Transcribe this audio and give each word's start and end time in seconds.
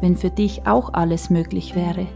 wenn 0.00 0.16
für 0.16 0.30
dich 0.30 0.66
auch 0.66 0.92
alles 0.94 1.30
möglich 1.30 1.74
wäre. 1.74 2.06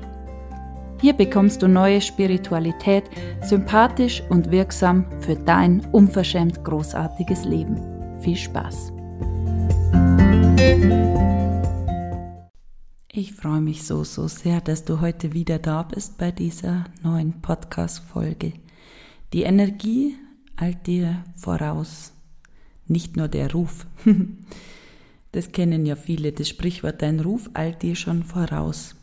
Hier 1.01 1.15
bekommst 1.15 1.63
du 1.63 1.69
neue 1.69 2.01
Spiritualität, 2.01 3.05
sympathisch 3.43 4.23
und 4.29 4.51
wirksam 4.51 5.07
für 5.21 5.35
dein 5.35 5.81
unverschämt 5.93 6.63
großartiges 6.63 7.45
Leben. 7.45 7.81
Viel 8.21 8.37
Spaß! 8.37 8.93
Ich 13.13 13.33
freue 13.33 13.61
mich 13.61 13.85
so, 13.85 14.05
so 14.05 14.29
sehr, 14.29 14.61
dass 14.61 14.85
du 14.85 15.01
heute 15.01 15.33
wieder 15.33 15.59
da 15.59 15.83
bist 15.83 16.19
bei 16.19 16.31
dieser 16.31 16.85
neuen 17.03 17.41
Podcast-Folge. 17.41 18.53
Die 19.33 19.43
Energie 19.43 20.17
eilt 20.57 20.87
dir 20.87 21.25
voraus, 21.35 22.13
nicht 22.87 23.17
nur 23.17 23.29
der 23.29 23.53
Ruf. 23.53 23.87
Das 25.33 25.53
kennen 25.53 25.87
ja 25.87 25.97
viele, 25.97 26.33
das 26.33 26.49
Sprichwort, 26.49 27.03
dein 27.03 27.21
Ruf 27.21 27.51
eilt 27.55 27.83
dir 27.83 27.95
schon 27.95 28.25
voraus. 28.25 28.97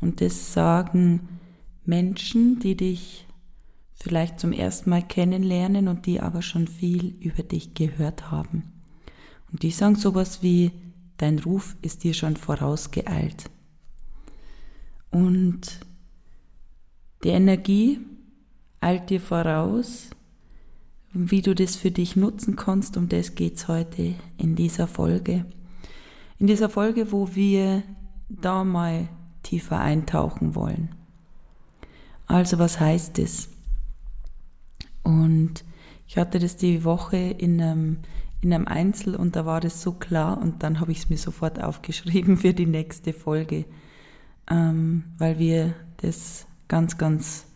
Und 0.00 0.20
das 0.20 0.52
sagen 0.52 1.28
Menschen, 1.84 2.58
die 2.58 2.76
dich 2.76 3.26
vielleicht 3.94 4.40
zum 4.40 4.52
ersten 4.52 4.90
Mal 4.90 5.02
kennenlernen 5.02 5.88
und 5.88 6.06
die 6.06 6.20
aber 6.20 6.42
schon 6.42 6.66
viel 6.66 7.14
über 7.20 7.42
dich 7.42 7.74
gehört 7.74 8.30
haben. 8.30 8.72
Und 9.52 9.62
die 9.62 9.70
sagen 9.70 9.96
sowas 9.96 10.42
wie, 10.42 10.70
dein 11.16 11.38
Ruf 11.38 11.76
ist 11.82 12.04
dir 12.04 12.14
schon 12.14 12.36
vorausgeeilt. 12.36 13.50
Und 15.10 15.80
die 17.24 17.30
Energie 17.30 18.00
eilt 18.80 19.10
dir 19.10 19.20
voraus, 19.20 20.10
wie 21.12 21.42
du 21.42 21.54
das 21.54 21.76
für 21.76 21.90
dich 21.90 22.16
nutzen 22.16 22.56
kannst. 22.56 22.96
Um 22.96 23.08
das 23.08 23.34
geht's 23.34 23.68
heute 23.68 24.14
in 24.36 24.54
dieser 24.54 24.86
Folge. 24.86 25.46
In 26.38 26.46
dieser 26.46 26.68
Folge, 26.68 27.12
wo 27.12 27.34
wir 27.34 27.82
da 28.28 28.64
mal 28.64 29.08
tiefer 29.42 29.80
eintauchen 29.80 30.54
wollen. 30.54 30.94
Also 32.26 32.58
was 32.58 32.78
heißt 32.78 33.18
es? 33.18 33.48
Und 35.02 35.64
ich 36.06 36.16
hatte 36.16 36.38
das 36.38 36.56
die 36.56 36.84
Woche 36.84 37.16
in 37.16 37.60
einem, 37.60 37.98
in 38.40 38.52
einem 38.52 38.68
Einzel 38.68 39.16
und 39.16 39.36
da 39.36 39.46
war 39.46 39.60
das 39.60 39.82
so 39.82 39.92
klar 39.92 40.40
und 40.40 40.62
dann 40.62 40.80
habe 40.80 40.92
ich 40.92 40.98
es 40.98 41.10
mir 41.10 41.16
sofort 41.16 41.62
aufgeschrieben 41.62 42.36
für 42.36 42.54
die 42.54 42.66
nächste 42.66 43.12
Folge, 43.12 43.64
ähm, 44.50 45.04
weil 45.18 45.38
wir 45.38 45.74
das 45.98 46.46
ganz, 46.68 46.98
ganz 46.98 47.46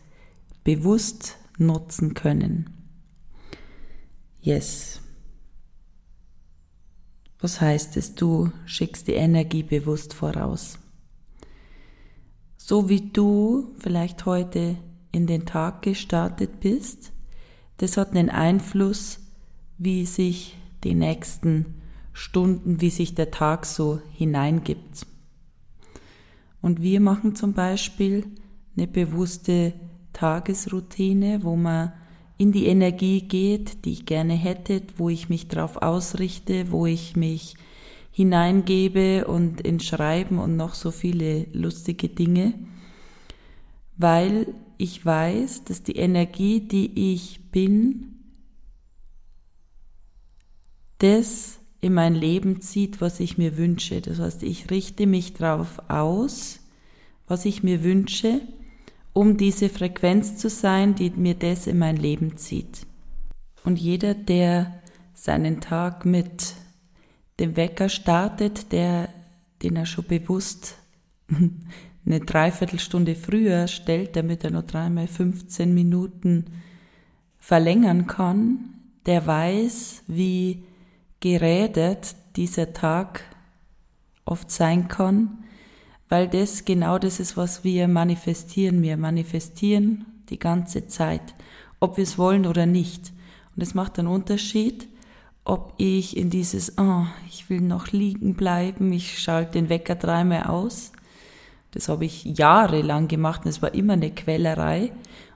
bewusst 0.64 1.36
nutzen 1.58 2.14
können. 2.14 2.70
Yes. 4.44 5.00
Was 7.40 7.62
heißt 7.62 7.96
es? 7.96 8.14
Du 8.14 8.52
schickst 8.66 9.08
die 9.08 9.14
Energie 9.14 9.62
bewusst 9.62 10.12
voraus. 10.12 10.78
So 12.58 12.90
wie 12.90 13.00
du 13.00 13.72
vielleicht 13.78 14.26
heute 14.26 14.76
in 15.12 15.27
den 15.27 15.46
Tag 15.46 15.80
gestartet 15.80 16.60
bist, 16.60 17.10
das 17.78 17.96
hat 17.96 18.10
einen 18.10 18.28
Einfluss, 18.28 19.18
wie 19.78 20.04
sich 20.04 20.58
die 20.84 20.94
nächsten 20.94 21.77
Stunden, 22.12 22.83
wie 22.83 22.90
sich 22.90 23.14
der 23.14 23.30
Tag 23.30 23.64
so 23.64 24.02
hineingibt. 24.12 25.06
Und 26.60 26.83
wir 26.83 27.00
machen 27.00 27.34
zum 27.34 27.54
Beispiel 27.54 28.27
eine 28.77 28.88
bewusste 28.88 29.72
Tagesroutine, 30.12 31.42
wo 31.44 31.56
man 31.56 31.94
in 32.36 32.52
die 32.52 32.67
Energie 32.67 33.22
geht, 33.22 33.84
die 33.84 33.92
ich 33.92 34.06
gerne 34.06 34.34
hätte, 34.34 34.83
wo 34.96 35.08
ich 35.08 35.28
mich 35.28 35.48
darauf 35.48 35.77
ausrichte, 35.77 36.70
wo 36.70 36.86
ich 36.86 37.17
mich 37.17 37.55
hineingebe 38.11 39.27
und 39.27 39.61
in 39.61 39.80
Schreiben 39.80 40.39
und 40.39 40.56
noch 40.56 40.74
so 40.74 40.90
viele 40.90 41.46
lustige 41.52 42.08
Dinge, 42.08 42.55
weil 43.96 44.55
ich 44.78 45.05
weiß, 45.05 45.64
dass 45.64 45.83
die 45.83 45.96
Energie, 45.96 46.61
die 46.61 47.14
ich 47.14 47.50
bin, 47.50 48.14
das 50.98 51.58
in 51.80 51.95
mein 51.95 52.14
Leben 52.14 52.61
zieht, 52.61 53.01
was 53.01 53.20
ich 53.20 53.36
mir 53.36 53.56
wünsche. 53.56 54.01
Das 54.01 54.18
heißt, 54.18 54.42
ich 54.42 54.70
richte 54.70 55.06
mich 55.06 55.34
darauf 55.34 55.83
aus, 55.89 56.61
was 57.27 57.45
ich 57.45 57.62
mir 57.62 57.84
wünsche 57.84 58.40
um 59.14 59.36
diese 59.36 59.70
Frequenz 59.70 60.36
zu 60.36 60.51
sein, 60.51 60.95
die 60.95 61.08
mir 61.11 61.35
das 61.35 61.67
in 61.67 61.79
mein 61.79 61.97
Leben 61.97 62.36
zieht. 62.36 62.86
Und 63.64 63.79
jeder, 63.79 64.13
der 64.13 64.83
seinen 65.14 65.61
Tag 65.61 66.05
mit 66.05 66.55
dem 67.41 67.57
Wecker 67.57 67.89
startet, 67.89 68.73
der, 68.73 69.08
den 69.63 69.77
er 69.77 69.86
schon 69.86 70.05
bewusst 70.07 70.77
eine 72.07 72.20
Dreiviertelstunde 72.20 73.14
früher 73.14 73.69
stellt, 73.69 74.17
damit 74.17 74.45
er 74.45 74.51
noch 74.51 74.64
dreimal 74.64 75.07
15 75.07 75.73
Minuten 75.73 76.46
verlängern 77.39 78.07
kann, 78.07 78.75
der 79.07 79.27
weiß, 79.27 80.02
wie 80.08 80.64
gerädert 81.20 82.17
dieser 82.36 82.73
Tag 82.73 83.23
oft 84.25 84.51
sein 84.51 84.89
kann 84.89 85.43
weil 86.08 86.28
das 86.28 86.64
genau 86.64 86.98
das 86.98 87.20
ist, 87.20 87.36
was 87.36 87.64
wir 87.64 87.88
manifestieren. 87.88 88.82
Wir 88.82 88.96
manifestieren 88.96 90.06
die 90.28 90.38
ganze 90.38 90.86
Zeit, 90.86 91.34
ob 91.80 91.96
wir 91.96 92.04
es 92.04 92.18
wollen 92.18 92.46
oder 92.46 92.66
nicht. 92.66 93.12
Und 93.56 93.62
es 93.62 93.74
macht 93.74 93.98
einen 93.98 94.08
Unterschied, 94.08 94.88
ob 95.44 95.74
ich 95.76 96.16
in 96.16 96.30
dieses, 96.30 96.78
oh, 96.78 97.04
ich 97.28 97.50
will 97.50 97.60
noch 97.60 97.88
liegen 97.88 98.34
bleiben, 98.34 98.92
ich 98.92 99.18
schalte 99.18 99.52
den 99.52 99.68
Wecker 99.68 99.94
dreimal 99.94 100.44
aus. 100.44 100.92
Das 101.72 101.88
habe 101.88 102.04
ich 102.04 102.24
jahrelang 102.24 103.08
gemacht 103.08 103.42
und 103.44 103.50
es 103.50 103.60
war 103.60 103.74
immer 103.74 103.94
eine 103.94 104.10
Quellerei. 104.10 104.92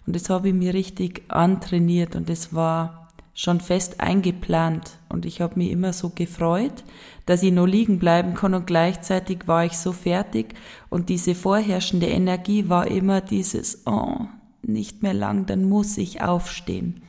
Und 0.07 0.17
das 0.17 0.31
habe 0.31 0.49
ich 0.49 0.55
mir 0.55 0.73
richtig 0.73 1.23
antrainiert 1.29 2.17
und 2.17 2.31
es 2.31 2.55
war 2.55 3.08
schon 3.39 3.61
fest 3.61 4.01
eingeplant 4.01 4.99
und 5.09 5.25
ich 5.25 5.41
habe 5.41 5.61
mich 5.61 5.71
immer 5.71 5.93
so 5.93 6.11
gefreut, 6.11 6.83
dass 7.25 7.45
ich 7.45 7.53
nur 7.53 7.69
liegen 7.69 8.01
bleiben 8.01 8.35
kann 8.35 8.53
und 8.53 8.67
gleichzeitig 8.67 9.47
war 9.47 9.65
ich 9.65 9.75
so 9.79 9.93
fertig 9.93 10.57
und 10.89 11.09
diese 11.09 11.37
vorherrschende 11.37 12.09
Energie 12.09 12.69
war 12.69 12.89
immer 12.89 13.21
dieses, 13.21 13.87
oh, 13.87 14.27
nicht 14.63 15.05
mehr 15.05 15.15
lang, 15.15 15.47
dann 15.47 15.69
muss 15.69 15.99
ich 15.99 16.21
aufstehen. 16.21 17.01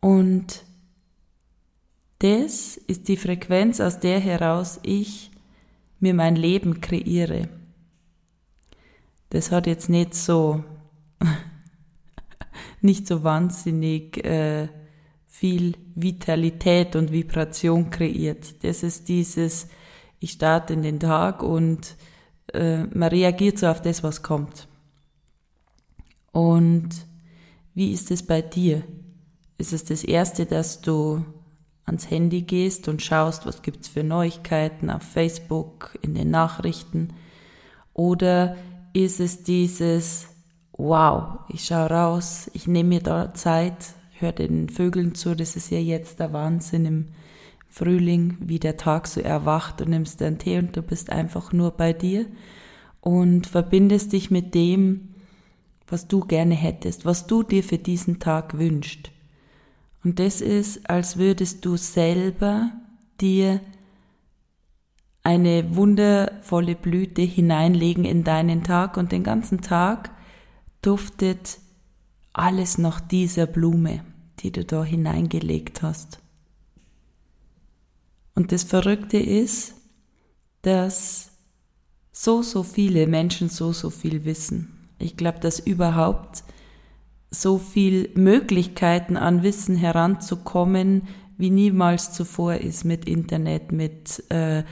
Und 0.00 0.62
das 2.18 2.76
ist 2.76 3.08
die 3.08 3.16
Frequenz, 3.16 3.80
aus 3.80 4.00
der 4.00 4.20
heraus 4.20 4.78
ich 4.82 5.30
mir 6.00 6.12
mein 6.12 6.36
Leben 6.36 6.82
kreiere. 6.82 7.48
Das 9.30 9.52
hat 9.52 9.66
jetzt 9.66 9.88
nicht 9.88 10.14
so, 10.14 10.64
nicht 12.82 13.06
so 13.06 13.24
wahnsinnig 13.24 14.22
äh, 14.22 14.68
viel 15.38 15.76
Vitalität 15.94 16.96
und 16.96 17.12
Vibration 17.12 17.90
kreiert. 17.90 18.64
Das 18.64 18.82
ist 18.82 19.08
dieses, 19.08 19.68
ich 20.18 20.32
starte 20.32 20.72
in 20.72 20.82
den 20.82 20.98
Tag 20.98 21.44
und 21.44 21.94
äh, 22.52 22.82
man 22.86 23.10
reagiert 23.10 23.56
so 23.56 23.68
auf 23.68 23.80
das, 23.80 24.02
was 24.02 24.24
kommt. 24.24 24.66
Und 26.32 26.88
wie 27.72 27.92
ist 27.92 28.10
es 28.10 28.26
bei 28.26 28.42
dir? 28.42 28.82
Ist 29.58 29.72
es 29.72 29.84
das 29.84 30.02
Erste, 30.02 30.44
dass 30.44 30.80
du 30.80 31.24
ans 31.84 32.10
Handy 32.10 32.42
gehst 32.42 32.88
und 32.88 33.00
schaust, 33.00 33.46
was 33.46 33.62
gibt's 33.62 33.86
für 33.86 34.02
Neuigkeiten 34.02 34.90
auf 34.90 35.02
Facebook, 35.02 35.96
in 36.02 36.16
den 36.16 36.32
Nachrichten? 36.32 37.14
Oder 37.94 38.56
ist 38.92 39.20
es 39.20 39.44
dieses, 39.44 40.26
wow, 40.72 41.38
ich 41.48 41.64
schaue 41.64 41.90
raus, 41.90 42.50
ich 42.54 42.66
nehme 42.66 42.88
mir 42.88 43.02
da 43.02 43.32
Zeit, 43.34 43.94
hör 44.20 44.32
den 44.32 44.68
Vögeln 44.68 45.14
zu, 45.14 45.34
das 45.34 45.56
ist 45.56 45.70
ja 45.70 45.78
jetzt 45.78 46.20
der 46.20 46.32
Wahnsinn 46.32 46.86
im 46.86 47.06
Frühling, 47.68 48.36
wie 48.40 48.58
der 48.58 48.76
Tag 48.76 49.06
so 49.06 49.20
erwacht 49.20 49.80
und 49.80 49.90
nimmst 49.90 50.20
deinen 50.20 50.38
Tee 50.38 50.58
und 50.58 50.76
du 50.76 50.82
bist 50.82 51.10
einfach 51.10 51.52
nur 51.52 51.72
bei 51.72 51.92
dir 51.92 52.26
und 53.00 53.46
verbindest 53.46 54.12
dich 54.12 54.30
mit 54.30 54.54
dem, 54.54 55.14
was 55.86 56.08
du 56.08 56.20
gerne 56.20 56.54
hättest, 56.54 57.04
was 57.04 57.26
du 57.26 57.42
dir 57.42 57.62
für 57.62 57.78
diesen 57.78 58.18
Tag 58.18 58.58
wünschst. 58.58 59.10
Und 60.04 60.18
das 60.18 60.40
ist, 60.40 60.88
als 60.88 61.16
würdest 61.16 61.64
du 61.64 61.76
selber 61.76 62.70
dir 63.20 63.60
eine 65.22 65.76
wundervolle 65.76 66.74
Blüte 66.74 67.22
hineinlegen 67.22 68.04
in 68.04 68.24
deinen 68.24 68.62
Tag 68.62 68.96
und 68.96 69.12
den 69.12 69.24
ganzen 69.24 69.60
Tag 69.60 70.10
duftet 70.80 71.58
alles 72.38 72.78
nach 72.78 73.00
dieser 73.00 73.46
Blume, 73.46 74.04
die 74.40 74.52
du 74.52 74.64
da 74.64 74.84
hineingelegt 74.84 75.82
hast. 75.82 76.20
Und 78.34 78.52
das 78.52 78.62
Verrückte 78.62 79.18
ist, 79.18 79.74
dass 80.62 81.30
so, 82.12 82.42
so 82.42 82.62
viele 82.62 83.06
Menschen 83.06 83.48
so, 83.48 83.72
so 83.72 83.90
viel 83.90 84.24
wissen. 84.24 84.90
Ich 84.98 85.16
glaube, 85.16 85.40
dass 85.40 85.58
überhaupt 85.58 86.44
so 87.30 87.58
viel 87.58 88.10
Möglichkeiten 88.14 89.16
an 89.16 89.42
Wissen 89.42 89.76
heranzukommen, 89.76 91.08
wie 91.36 91.50
niemals 91.50 92.12
zuvor 92.12 92.54
ist 92.54 92.84
mit 92.84 93.04
Internet, 93.06 93.70
mit 93.70 94.24
äh, 94.30 94.64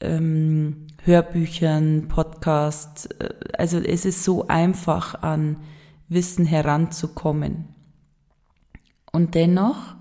ähm, 0.00 0.88
Hörbüchern, 1.02 2.08
Podcasts. 2.08 3.06
Äh, 3.06 3.30
also 3.56 3.78
es 3.78 4.04
ist 4.04 4.24
so 4.24 4.48
einfach 4.48 5.22
an 5.22 5.58
Wissen 6.08 6.44
heranzukommen. 6.44 7.68
Und 9.12 9.34
dennoch 9.34 9.94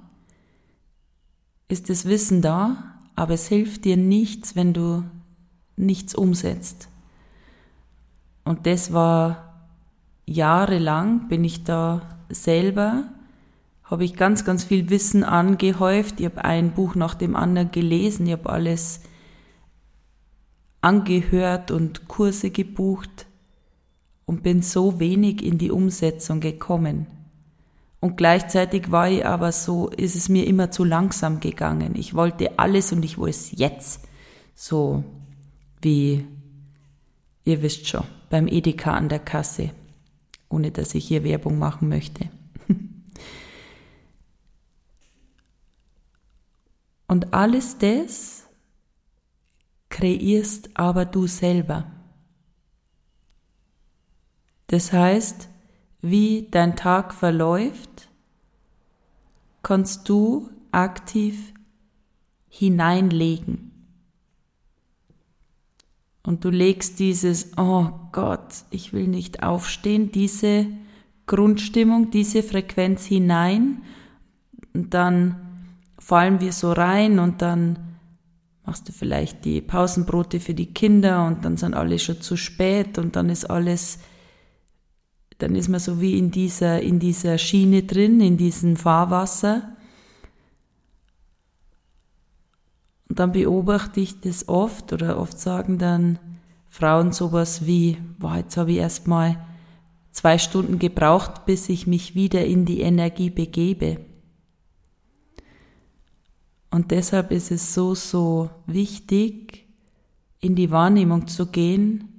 ist 1.67 1.89
das 1.89 2.05
Wissen 2.05 2.41
da, 2.41 2.95
aber 3.15 3.35
es 3.35 3.47
hilft 3.47 3.85
dir 3.85 3.97
nichts, 3.97 4.55
wenn 4.55 4.73
du 4.73 5.03
nichts 5.75 6.15
umsetzt. 6.15 6.89
Und 8.43 8.67
das 8.67 8.91
war 8.91 9.69
jahrelang, 10.25 11.27
bin 11.27 11.43
ich 11.43 11.63
da 11.63 12.01
selber, 12.29 13.05
habe 13.83 14.03
ich 14.03 14.15
ganz, 14.15 14.45
ganz 14.45 14.63
viel 14.63 14.89
Wissen 14.89 15.23
angehäuft. 15.23 16.19
Ich 16.19 16.25
habe 16.25 16.43
ein 16.43 16.73
Buch 16.73 16.95
nach 16.95 17.15
dem 17.15 17.35
anderen 17.35 17.71
gelesen, 17.71 18.25
ich 18.25 18.33
habe 18.33 18.49
alles 18.49 19.01
angehört 20.81 21.71
und 21.71 22.07
Kurse 22.07 22.49
gebucht 22.49 23.27
und 24.25 24.43
bin 24.43 24.61
so 24.61 24.99
wenig 24.99 25.43
in 25.43 25.57
die 25.57 25.71
Umsetzung 25.71 26.39
gekommen. 26.39 27.07
Und 27.99 28.17
gleichzeitig 28.17 28.91
war 28.91 29.09
ich 29.09 29.25
aber 29.25 29.51
so, 29.51 29.89
ist 29.89 30.15
es 30.15 30.27
mir 30.27 30.45
immer 30.45 30.71
zu 30.71 30.83
langsam 30.83 31.39
gegangen. 31.39 31.95
Ich 31.95 32.13
wollte 32.13 32.59
alles 32.59 32.91
und 32.91 33.03
ich 33.03 33.17
wollte 33.17 33.37
es 33.37 33.51
jetzt. 33.51 34.07
So 34.55 35.03
wie, 35.81 36.25
ihr 37.45 37.61
wisst 37.61 37.87
schon, 37.87 38.03
beim 38.29 38.47
Edeka 38.47 38.93
an 38.93 39.07
der 39.09 39.19
Kasse. 39.19 39.69
Ohne 40.49 40.71
dass 40.71 40.95
ich 40.95 41.07
hier 41.07 41.23
Werbung 41.23 41.57
machen 41.57 41.87
möchte. 41.89 42.29
Und 47.07 47.33
alles 47.33 47.77
das 47.77 48.43
kreierst 49.89 50.71
aber 50.73 51.05
du 51.05 51.27
selber. 51.27 51.92
Das 54.73 54.91
heißt, 54.91 55.49
wie 56.01 56.47
dein 56.49 56.75
Tag 56.75 57.13
verläuft, 57.13 58.09
kannst 59.61 60.09
du 60.09 60.49
aktiv 60.71 61.53
hineinlegen. 62.49 63.69
Und 66.23 66.43
du 66.43 66.49
legst 66.49 66.97
dieses, 66.97 67.55
oh 67.55 67.91
Gott, 68.13 68.63
ich 68.71 68.93
will 68.93 69.07
nicht 69.07 69.43
aufstehen, 69.43 70.11
diese 70.11 70.65
Grundstimmung, 71.27 72.09
diese 72.09 72.41
Frequenz 72.41 73.05
hinein. 73.05 73.83
Und 74.73 74.95
dann 74.95 75.67
fallen 75.99 76.41
wir 76.41 76.51
so 76.51 76.71
rein 76.71 77.19
und 77.19 77.43
dann 77.43 77.77
machst 78.65 78.89
du 78.89 78.91
vielleicht 78.91 79.45
die 79.45 79.61
Pausenbrote 79.61 80.39
für 80.39 80.55
die 80.55 80.73
Kinder 80.73 81.27
und 81.27 81.45
dann 81.45 81.57
sind 81.57 81.75
alle 81.75 81.99
schon 81.99 82.21
zu 82.21 82.37
spät 82.37 82.97
und 82.97 83.15
dann 83.15 83.29
ist 83.29 83.47
alles, 83.47 83.99
dann 85.37 85.55
ist 85.55 85.69
man 85.69 85.79
so 85.79 85.99
wie 85.99 86.17
in 86.17 86.31
dieser, 86.31 86.81
in 86.81 86.99
dieser 86.99 87.37
Schiene 87.37 87.83
drin, 87.83 88.21
in 88.21 88.37
diesem 88.37 88.75
Fahrwasser. 88.75 89.75
Und 93.09 93.19
dann 93.19 93.31
beobachte 93.31 93.99
ich 93.99 94.21
das 94.21 94.47
oft 94.47 94.93
oder 94.93 95.19
oft 95.19 95.39
sagen 95.39 95.77
dann 95.77 96.19
Frauen 96.69 97.11
sowas 97.11 97.65
wie, 97.65 97.97
boah, 98.17 98.37
jetzt 98.37 98.57
habe 98.57 98.71
ich 98.71 98.77
erst 98.77 99.07
mal 99.07 99.37
zwei 100.11 100.37
Stunden 100.37 100.79
gebraucht, 100.79 101.45
bis 101.45 101.69
ich 101.69 101.85
mich 101.85 102.15
wieder 102.15 102.45
in 102.45 102.65
die 102.65 102.81
Energie 102.81 103.29
begebe. 103.29 103.99
Und 106.71 106.89
deshalb 106.89 107.31
ist 107.31 107.51
es 107.51 107.75
so, 107.75 107.93
so 107.93 108.49
wichtig, 108.65 109.67
in 110.39 110.55
die 110.55 110.71
Wahrnehmung 110.71 111.27
zu 111.27 111.45
gehen. 111.45 112.12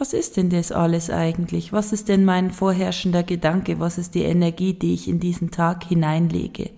Was 0.00 0.14
ist 0.14 0.38
denn 0.38 0.48
das 0.48 0.72
alles 0.72 1.10
eigentlich? 1.10 1.74
Was 1.74 1.92
ist 1.92 2.08
denn 2.08 2.24
mein 2.24 2.52
vorherrschender 2.52 3.22
Gedanke? 3.22 3.80
Was 3.80 3.98
ist 3.98 4.14
die 4.14 4.22
Energie, 4.22 4.72
die 4.72 4.94
ich 4.94 5.06
in 5.06 5.20
diesen 5.20 5.50
Tag 5.50 5.84
hineinlege? 5.84 6.70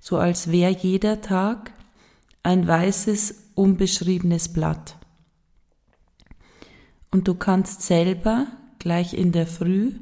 So 0.00 0.16
als 0.16 0.50
wäre 0.50 0.70
jeder 0.74 1.20
Tag 1.20 1.74
ein 2.42 2.66
weißes, 2.66 3.50
unbeschriebenes 3.56 4.54
Blatt. 4.54 4.96
Und 7.10 7.28
du 7.28 7.34
kannst 7.34 7.82
selber 7.82 8.46
gleich 8.78 9.12
in 9.12 9.32
der 9.32 9.46
Früh 9.46 9.92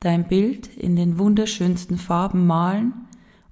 dein 0.00 0.26
Bild 0.26 0.74
in 0.78 0.96
den 0.96 1.18
wunderschönsten 1.18 1.98
Farben 1.98 2.46
malen 2.46 2.94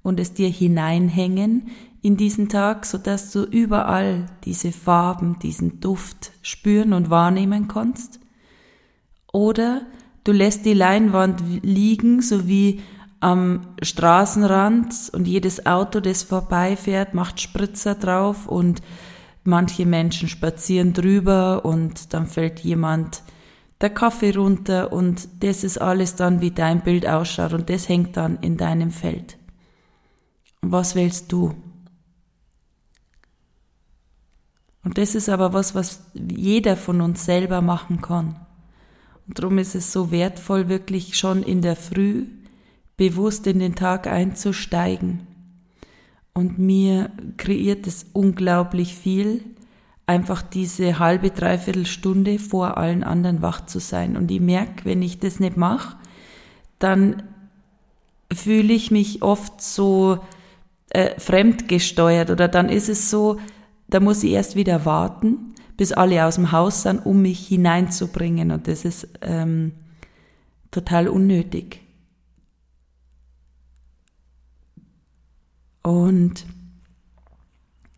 und 0.03 0.19
es 0.19 0.33
dir 0.33 0.49
hineinhängen 0.49 1.69
in 2.01 2.17
diesen 2.17 2.49
Tag, 2.49 2.87
so 2.87 2.97
dass 2.97 3.31
du 3.31 3.43
überall 3.43 4.25
diese 4.45 4.73
Farben, 4.73 5.39
diesen 5.39 5.81
Duft 5.81 6.33
spüren 6.41 6.95
und 6.95 7.11
wahrnehmen 7.11 7.69
kannst. 7.69 8.22
Oder 9.33 9.83
du 10.25 10.33
lässt 10.33 10.65
die 10.67 10.75
Leinwand 10.75 11.43
liegen, 11.63 12.21
so 12.21 12.47
wie 12.47 12.81
am 13.21 13.69
Straßenrand 13.81 15.11
und 15.13 15.27
jedes 15.27 15.65
Auto, 15.65 16.01
das 16.01 16.23
vorbeifährt, 16.23 17.15
macht 17.15 17.41
Spritzer 17.41 17.95
drauf 17.95 18.47
und 18.47 18.83
manche 19.45 19.87
Menschen 19.87 20.29
spazieren 20.29 20.93
drüber 20.93 21.65
und 21.65 22.13
dann 22.15 22.27
fällt 22.27 22.61
jemand 22.61 23.23
der 23.81 23.91
Kaffee 23.91 24.35
runter 24.35 24.93
und 24.93 25.29
das 25.43 25.65
ist 25.65 25.79
alles 25.79 26.15
dann, 26.15 26.41
wie 26.41 26.51
dein 26.51 26.83
Bild 26.83 27.07
ausschaut 27.07 27.53
und 27.53 27.69
das 27.71 27.89
hängt 27.89 28.17
dann 28.17 28.39
in 28.41 28.57
deinem 28.57 28.91
Feld. 28.91 29.39
Was 30.61 30.95
willst 30.95 31.33
du? 31.33 31.55
Und 34.85 34.99
das 34.99 35.15
ist 35.15 35.29
aber 35.29 35.53
was, 35.53 35.75
was 35.75 36.05
jeder 36.15 36.77
von 36.77 37.01
uns 37.01 37.25
selber 37.25 37.61
machen 37.61 38.01
kann. 38.01 38.42
Und 39.27 39.39
darum 39.39 39.59
ist 39.59 39.75
es 39.75 39.93
so 39.93 40.11
wertvoll, 40.11 40.69
wirklich 40.69 41.17
schon 41.17 41.43
in 41.43 41.63
der 41.63 41.77
Früh 41.77 42.27
bewusst 42.97 43.47
in 43.47 43.59
den 43.59 43.75
Tag 43.75 44.07
einzusteigen. 44.07 45.27
Und 46.35 46.59
mir 46.59 47.11
kreiert 47.37 47.87
es 47.87 48.07
unglaublich 48.13 48.95
viel, 48.95 49.43
einfach 50.07 50.43
diese 50.43 50.99
halbe, 50.99 51.31
dreiviertel 51.31 51.87
Stunde 51.87 52.39
vor 52.39 52.77
allen 52.79 53.05
anderen 53.05 53.43
wach 53.43 53.67
zu 53.67 53.79
sein. 53.79 54.17
Und 54.17 54.31
ich 54.31 54.41
merke, 54.41 54.85
wenn 54.85 55.03
ich 55.03 55.19
das 55.19 55.41
nicht 55.41 55.57
mache, 55.57 55.97
dann 56.79 57.23
fühle 58.33 58.73
ich 58.73 58.91
mich 58.91 59.23
oft 59.23 59.61
so, 59.61 60.19
äh, 60.91 61.19
fremdgesteuert 61.19 62.31
oder 62.31 62.49
dann 62.49 62.69
ist 62.69 62.89
es 62.89 63.11
so, 63.11 63.39
da 63.89 64.01
muss 64.01 64.23
ich 64.23 64.33
erst 64.33 64.57
wieder 64.57 64.85
warten, 64.85 65.52
bis 65.77 65.93
alle 65.93 66.25
aus 66.27 66.37
dem 66.37 66.53
Haus 66.53 66.83
sind, 66.83 67.05
um 67.05 67.23
mich 67.23 67.47
hineinzubringen 67.47 68.51
und 68.51 68.69
das 68.69 68.85
ist 68.85 69.09
ähm, 69.23 69.73
total 70.71 71.09
unnötig. 71.09 71.81
Und 75.83 76.47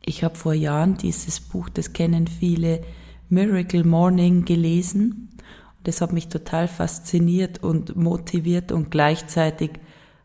ich 0.04 0.24
habe 0.24 0.34
vor 0.36 0.54
Jahren 0.54 0.96
dieses 0.96 1.40
Buch, 1.40 1.68
das 1.68 1.92
kennen 1.92 2.26
viele, 2.26 2.82
Miracle 3.28 3.84
Morning 3.84 4.44
gelesen. 4.44 5.30
Und 5.78 5.88
das 5.88 6.00
hat 6.00 6.12
mich 6.12 6.28
total 6.28 6.68
fasziniert 6.68 7.62
und 7.62 7.96
motiviert 7.96 8.72
und 8.72 8.90
gleichzeitig 8.90 9.70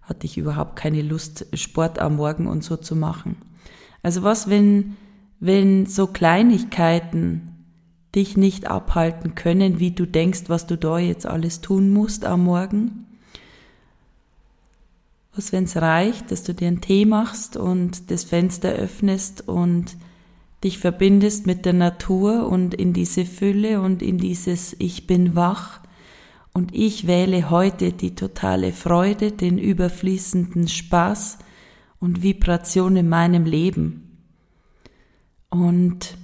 hatte 0.01 0.25
ich 0.25 0.37
überhaupt 0.37 0.75
keine 0.75 1.01
Lust, 1.01 1.45
Sport 1.53 1.99
am 1.99 2.15
Morgen 2.15 2.47
und 2.47 2.63
so 2.63 2.77
zu 2.77 2.95
machen. 2.95 3.37
Also 4.01 4.23
was, 4.23 4.49
wenn, 4.49 4.97
wenn 5.39 5.85
so 5.85 6.07
Kleinigkeiten 6.07 7.49
dich 8.15 8.37
nicht 8.37 8.67
abhalten 8.67 9.35
können, 9.35 9.79
wie 9.79 9.91
du 9.91 10.05
denkst, 10.05 10.43
was 10.47 10.67
du 10.67 10.77
da 10.77 10.97
jetzt 10.97 11.25
alles 11.25 11.61
tun 11.61 11.89
musst 11.91 12.25
am 12.25 12.43
Morgen? 12.43 13.05
Was, 15.35 15.51
wenn 15.51 15.65
es 15.65 15.77
reicht, 15.77 16.31
dass 16.31 16.43
du 16.43 16.53
dir 16.53 16.67
einen 16.67 16.81
Tee 16.81 17.05
machst 17.05 17.55
und 17.55 18.11
das 18.11 18.23
Fenster 18.23 18.69
öffnest 18.69 19.47
und 19.47 19.95
dich 20.63 20.79
verbindest 20.79 21.45
mit 21.45 21.65
der 21.65 21.73
Natur 21.73 22.47
und 22.49 22.73
in 22.73 22.93
diese 22.93 23.25
Fülle 23.25 23.79
und 23.79 24.01
in 24.01 24.17
dieses 24.17 24.75
Ich 24.79 25.07
bin 25.07 25.35
wach 25.35 25.79
und 26.51 26.75
ich 26.75 27.07
wähle 27.07 27.49
heute 27.49 27.93
die 27.93 28.15
totale 28.15 28.73
Freude, 28.73 29.31
den 29.31 29.57
überfließenden 29.57 30.67
Spaß 30.67 31.37
und 31.99 32.23
Vibration 32.23 32.97
in 32.97 33.07
meinem 33.07 33.45
Leben. 33.45 34.08
Und 35.49 36.17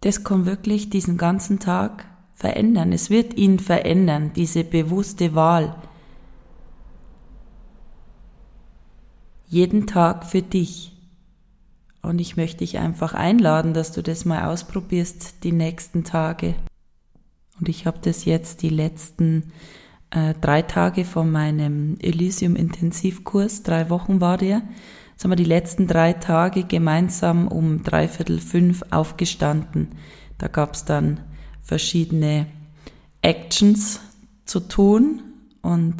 das 0.00 0.24
kann 0.24 0.46
wirklich 0.46 0.90
diesen 0.90 1.16
ganzen 1.16 1.58
Tag 1.58 2.06
verändern. 2.34 2.92
Es 2.92 3.10
wird 3.10 3.34
ihn 3.34 3.58
verändern, 3.58 4.32
diese 4.34 4.64
bewusste 4.64 5.34
Wahl. 5.34 5.74
Jeden 9.48 9.86
Tag 9.86 10.26
für 10.26 10.42
dich. 10.42 10.96
Und 12.02 12.20
ich 12.20 12.36
möchte 12.36 12.58
dich 12.58 12.78
einfach 12.78 13.14
einladen, 13.14 13.74
dass 13.74 13.92
du 13.92 14.02
das 14.02 14.24
mal 14.24 14.44
ausprobierst 14.44 15.42
die 15.42 15.52
nächsten 15.52 16.04
Tage. 16.04 16.54
Und 17.58 17.68
ich 17.68 17.86
habe 17.86 17.98
das 18.02 18.24
jetzt 18.24 18.62
die 18.62 18.68
letzten 18.68 19.52
äh, 20.10 20.34
drei 20.40 20.62
Tage 20.62 21.04
von 21.04 21.30
meinem 21.30 21.98
Elysium 22.00 22.54
Intensivkurs, 22.56 23.62
drei 23.62 23.90
Wochen 23.90 24.20
war 24.20 24.38
der, 24.38 24.62
Haben 25.22 25.32
wir 25.32 25.36
die 25.36 25.44
letzten 25.44 25.86
drei 25.88 26.12
Tage 26.12 26.62
gemeinsam 26.62 27.48
um 27.48 27.82
dreiviertel 27.82 28.38
fünf 28.38 28.84
aufgestanden. 28.90 29.96
Da 30.38 30.46
gab 30.46 30.74
es 30.74 30.84
dann 30.84 31.20
verschiedene 31.60 32.46
Actions 33.20 34.00
zu 34.44 34.60
tun 34.60 35.22
und 35.60 35.96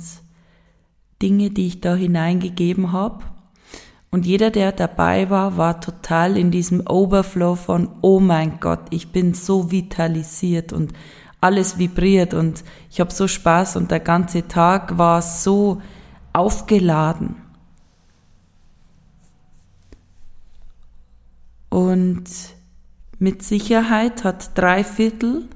Dinge, 1.20 1.50
die 1.50 1.66
ich 1.66 1.80
da 1.80 1.96
hineingegeben 1.96 2.92
habe. 2.92 3.24
Und 4.10 4.24
jeder, 4.24 4.50
der 4.50 4.72
dabei 4.72 5.28
war, 5.28 5.56
war 5.56 5.80
total 5.80 6.38
in 6.38 6.50
diesem 6.50 6.86
Overflow 6.88 7.56
von, 7.56 7.90
oh 8.00 8.20
mein 8.20 8.60
Gott, 8.60 8.86
ich 8.90 9.12
bin 9.12 9.34
so 9.34 9.70
vitalisiert 9.70 10.72
und 10.72 10.92
alles 11.40 11.78
vibriert 11.78 12.34
und 12.34 12.64
ich 12.88 13.00
habe 13.00 13.12
so 13.12 13.28
Spaß 13.28 13.76
und 13.76 13.90
der 13.90 14.00
ganze 14.00 14.48
Tag 14.48 14.96
war 14.96 15.22
so 15.22 15.82
aufgeladen. 16.32 17.47
Und 21.68 22.24
mit 23.18 23.42
Sicherheit 23.42 24.24
hat 24.24 24.56
drei 24.56 24.84
Viertel 24.84 25.48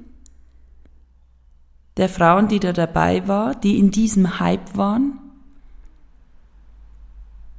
der 1.97 2.09
Frauen, 2.09 2.47
die 2.47 2.59
da 2.59 2.73
dabei 2.73 3.27
war, 3.27 3.55
die 3.55 3.77
in 3.77 3.91
diesem 3.91 4.39
Hype 4.39 4.75
waren, 4.75 5.19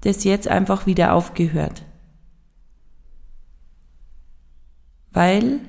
das 0.02 0.24
jetzt 0.24 0.48
einfach 0.48 0.86
wieder 0.86 1.14
aufgehört. 1.14 1.84
Weil 5.12 5.60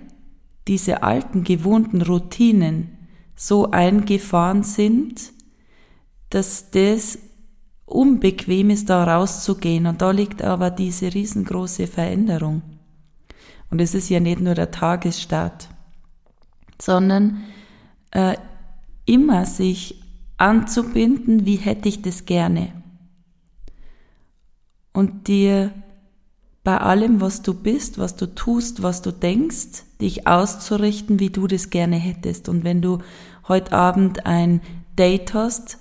diese 0.68 1.04
alten 1.04 1.44
gewohnten 1.44 2.02
Routinen 2.02 2.98
so 3.36 3.72
eingefahren 3.72 4.64
sind, 4.64 5.32
dass 6.30 6.72
das 6.72 7.20
unbequem 7.86 8.72
ist, 8.72 8.90
da 8.90 9.04
rauszugehen. 9.04 9.86
Und 9.86 10.02
da 10.02 10.12
liegt 10.12 10.42
aber 10.42 10.72
diese 10.72 11.14
riesengroße 11.14 11.88
Veränderung. 11.88 12.64
Und 13.70 13.82
es 13.82 13.94
ist 13.94 14.10
ja 14.10 14.20
nicht 14.20 14.40
nur 14.40 14.56
der 14.56 14.72
Tagesstart, 14.72 15.70
sondern 16.82 17.44
äh, 18.12 18.36
immer 19.06 19.46
sich 19.46 20.02
anzubinden, 20.38 21.46
wie 21.46 21.56
hätte 21.56 21.90
ich 21.90 22.02
das 22.02 22.26
gerne. 22.26 22.72
Und 24.94 25.28
dir 25.28 25.72
bei 26.64 26.78
allem, 26.80 27.22
was 27.22 27.44
du 27.44 27.54
bist, 27.54 28.00
was 28.00 28.16
du 28.16 28.34
tust, 28.34 28.82
was 28.82 29.02
du 29.02 29.12
denkst, 29.12 29.84
dich 30.02 30.26
auszurichten, 30.26 31.20
wie 31.20 31.30
du 31.30 31.48
das 31.48 31.70
gerne 31.70 31.98
hättest. 31.98 32.50
Und 32.50 32.64
wenn 32.64 32.82
du 32.82 33.00
heute 33.48 33.72
Abend 33.74 34.26
ein 34.26 34.62
Date 34.98 35.34
hast, 35.34 35.78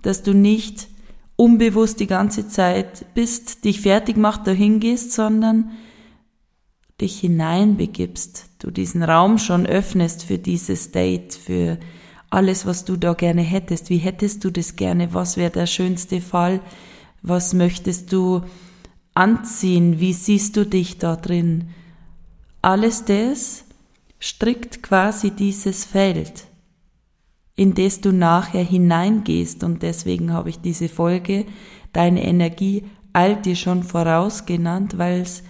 dass 0.00 0.22
du 0.22 0.32
nicht 0.32 0.88
unbewusst 1.36 2.00
die 2.00 2.06
ganze 2.06 2.48
Zeit 2.48 3.04
bist, 3.14 3.64
dich 3.64 3.82
fertig 3.82 4.16
macht, 4.16 4.46
dahin 4.46 4.80
gehst, 4.80 5.12
sondern 5.12 5.72
dich 7.02 7.20
hineinbegibst, 7.20 8.46
du 8.60 8.70
diesen 8.70 9.02
Raum 9.02 9.36
schon 9.38 9.66
öffnest 9.66 10.24
für 10.24 10.38
dieses 10.38 10.92
Date, 10.92 11.34
für 11.34 11.78
alles, 12.30 12.64
was 12.64 12.84
du 12.86 12.96
da 12.96 13.12
gerne 13.12 13.42
hättest. 13.42 13.90
Wie 13.90 13.98
hättest 13.98 14.44
du 14.44 14.50
das 14.50 14.76
gerne? 14.76 15.12
Was 15.12 15.36
wäre 15.36 15.50
der 15.50 15.66
schönste 15.66 16.22
Fall? 16.22 16.60
Was 17.20 17.52
möchtest 17.52 18.12
du 18.12 18.42
anziehen? 19.14 20.00
Wie 20.00 20.14
siehst 20.14 20.56
du 20.56 20.64
dich 20.64 20.96
da 20.98 21.16
drin? 21.16 21.68
Alles 22.62 23.04
das 23.04 23.64
strickt 24.18 24.82
quasi 24.82 25.32
dieses 25.32 25.84
Feld, 25.84 26.44
in 27.56 27.74
das 27.74 28.00
du 28.00 28.12
nachher 28.12 28.64
hineingehst. 28.64 29.64
Und 29.64 29.82
deswegen 29.82 30.32
habe 30.32 30.48
ich 30.48 30.60
diese 30.60 30.88
Folge, 30.88 31.44
deine 31.92 32.24
Energie 32.24 32.84
eilt 33.12 33.44
dir 33.44 33.56
schon 33.56 33.82
voraus 33.82 34.46
genannt, 34.46 34.96
weil 34.96 35.20
es 35.20 35.42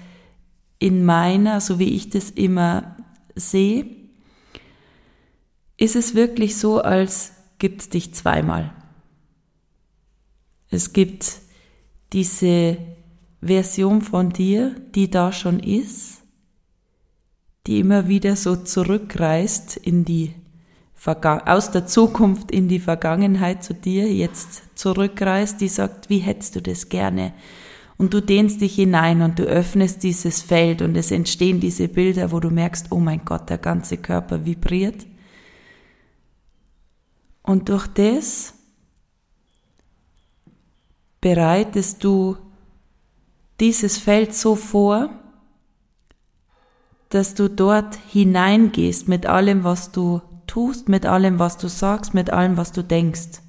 in 0.82 1.04
meiner, 1.04 1.60
so 1.60 1.78
wie 1.78 1.94
ich 1.94 2.10
das 2.10 2.30
immer 2.30 2.96
sehe, 3.36 3.86
ist 5.76 5.94
es 5.94 6.16
wirklich 6.16 6.56
so, 6.56 6.80
als 6.80 7.34
gibt 7.58 7.82
es 7.82 7.88
dich 7.88 8.14
zweimal. 8.14 8.72
Es 10.70 10.92
gibt 10.92 11.38
diese 12.12 12.78
Version 13.40 14.02
von 14.02 14.30
dir, 14.30 14.74
die 14.94 15.08
da 15.08 15.32
schon 15.32 15.60
ist, 15.60 16.22
die 17.68 17.78
immer 17.78 18.08
wieder 18.08 18.34
so 18.34 18.56
zurückreist 18.56 19.76
in 19.76 20.04
die 20.04 20.34
aus 21.04 21.70
der 21.70 21.86
Zukunft 21.86 22.50
in 22.50 22.68
die 22.68 22.78
Vergangenheit 22.80 23.62
zu 23.62 23.74
dir, 23.74 24.12
jetzt 24.12 24.62
zurückreist, 24.76 25.60
die 25.60 25.68
sagt, 25.68 26.10
wie 26.10 26.18
hättest 26.18 26.56
du 26.56 26.62
das 26.62 26.88
gerne? 26.88 27.34
Und 27.98 28.14
du 28.14 28.20
dehnst 28.20 28.60
dich 28.60 28.74
hinein 28.74 29.22
und 29.22 29.38
du 29.38 29.44
öffnest 29.44 30.02
dieses 30.02 30.42
Feld 30.42 30.82
und 30.82 30.96
es 30.96 31.10
entstehen 31.10 31.60
diese 31.60 31.88
Bilder, 31.88 32.32
wo 32.32 32.40
du 32.40 32.50
merkst, 32.50 32.86
oh 32.90 32.98
mein 32.98 33.24
Gott, 33.24 33.50
der 33.50 33.58
ganze 33.58 33.96
Körper 33.96 34.44
vibriert. 34.44 35.06
Und 37.42 37.68
durch 37.68 37.86
das 37.88 38.54
bereitest 41.20 42.02
du 42.04 42.36
dieses 43.60 43.98
Feld 43.98 44.34
so 44.34 44.56
vor, 44.56 45.10
dass 47.08 47.34
du 47.34 47.48
dort 47.48 47.96
hineingehst 48.08 49.06
mit 49.06 49.26
allem, 49.26 49.64
was 49.64 49.92
du 49.92 50.22
tust, 50.46 50.88
mit 50.88 51.06
allem, 51.06 51.38
was 51.38 51.58
du 51.58 51.68
sagst, 51.68 52.14
mit 52.14 52.30
allem, 52.30 52.56
was 52.56 52.72
du 52.72 52.82
denkst. 52.82 53.40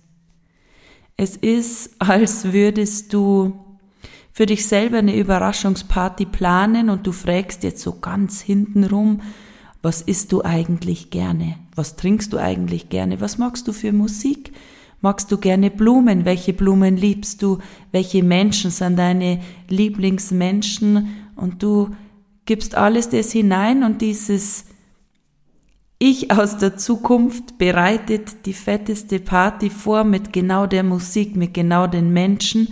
Es 1.15 1.37
ist, 1.37 1.95
als 1.99 2.51
würdest 2.51 3.13
du 3.13 3.72
für 4.33 4.47
dich 4.47 4.65
selber 4.65 4.97
eine 4.97 5.15
Überraschungsparty 5.15 6.25
planen 6.25 6.89
und 6.89 7.05
du 7.05 7.11
fragst 7.11 7.63
jetzt 7.63 7.83
so 7.83 7.99
ganz 7.99 8.41
hintenrum, 8.41 9.21
was 9.83 10.01
isst 10.01 10.31
du 10.31 10.43
eigentlich 10.43 11.11
gerne? 11.11 11.57
Was 11.75 11.95
trinkst 11.95 12.33
du 12.33 12.37
eigentlich 12.37 12.89
gerne? 12.89 13.21
Was 13.21 13.37
magst 13.37 13.67
du 13.67 13.73
für 13.73 13.93
Musik? 13.93 14.51
Magst 15.01 15.31
du 15.31 15.37
gerne 15.37 15.69
Blumen? 15.69 16.25
Welche 16.25 16.53
Blumen 16.53 16.97
liebst 16.97 17.43
du? 17.43 17.59
Welche 17.91 18.23
Menschen 18.23 18.71
sind 18.71 18.97
deine 18.97 19.39
Lieblingsmenschen? 19.67 21.09
Und 21.35 21.61
du 21.61 21.89
gibst 22.45 22.75
alles 22.75 23.09
das 23.09 23.31
hinein 23.31 23.83
und 23.83 24.01
dieses 24.01 24.65
Ich 25.99 26.31
aus 26.31 26.57
der 26.57 26.77
Zukunft 26.77 27.57
bereitet 27.59 28.45
die 28.45 28.53
fetteste 28.53 29.19
Party 29.19 29.69
vor 29.69 30.05
mit 30.05 30.33
genau 30.33 30.65
der 30.65 30.83
Musik, 30.83 31.35
mit 31.35 31.53
genau 31.53 31.85
den 31.85 32.13
Menschen, 32.13 32.69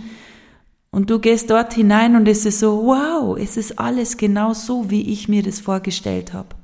und 0.92 1.08
du 1.08 1.18
gehst 1.18 1.50
dort 1.50 1.72
hinein 1.72 2.14
und 2.14 2.28
es 2.28 2.44
ist 2.46 2.60
so, 2.60 2.84
wow, 2.84 3.36
es 3.36 3.56
ist 3.56 3.78
alles 3.78 4.18
genau 4.18 4.52
so, 4.52 4.90
wie 4.90 5.10
ich 5.10 5.26
mir 5.26 5.42
das 5.42 5.58
vorgestellt 5.58 6.34
habe. 6.34 6.54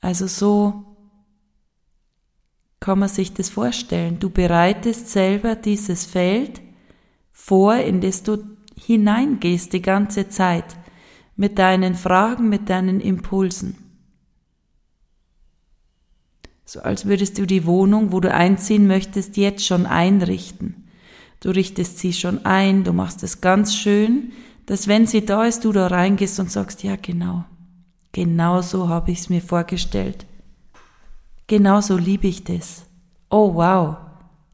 Also 0.00 0.26
so 0.26 0.84
kann 2.80 2.98
man 2.98 3.08
sich 3.08 3.32
das 3.32 3.48
vorstellen. 3.48 4.18
Du 4.18 4.28
bereitest 4.28 5.08
selber 5.08 5.54
dieses 5.54 6.04
Feld 6.04 6.60
vor, 7.32 7.76
in 7.76 8.00
das 8.00 8.24
du 8.24 8.44
hineingehst 8.76 9.72
die 9.72 9.80
ganze 9.80 10.28
Zeit 10.28 10.76
mit 11.36 11.58
deinen 11.58 11.94
Fragen, 11.94 12.48
mit 12.48 12.68
deinen 12.68 13.00
Impulsen. 13.00 13.83
So 16.64 16.80
als 16.80 17.06
würdest 17.06 17.38
du 17.38 17.46
die 17.46 17.66
Wohnung, 17.66 18.12
wo 18.12 18.20
du 18.20 18.32
einziehen 18.32 18.86
möchtest, 18.86 19.36
jetzt 19.36 19.66
schon 19.66 19.86
einrichten. 19.86 20.88
Du 21.40 21.50
richtest 21.50 21.98
sie 21.98 22.12
schon 22.12 22.46
ein, 22.46 22.84
du 22.84 22.92
machst 22.92 23.22
es 23.22 23.40
ganz 23.40 23.74
schön, 23.76 24.32
dass 24.66 24.88
wenn 24.88 25.06
sie 25.06 25.26
da 25.26 25.44
ist, 25.44 25.64
du 25.64 25.72
da 25.72 25.88
reingehst 25.88 26.40
und 26.40 26.50
sagst, 26.50 26.82
ja 26.82 26.96
genau, 26.96 27.44
genau 28.12 28.62
so 28.62 28.88
habe 28.88 29.10
ich 29.10 29.20
es 29.20 29.28
mir 29.28 29.42
vorgestellt. 29.42 30.24
Genau 31.46 31.82
so 31.82 31.98
liebe 31.98 32.26
ich 32.26 32.44
das. 32.44 32.86
Oh 33.28 33.54
wow, 33.54 33.96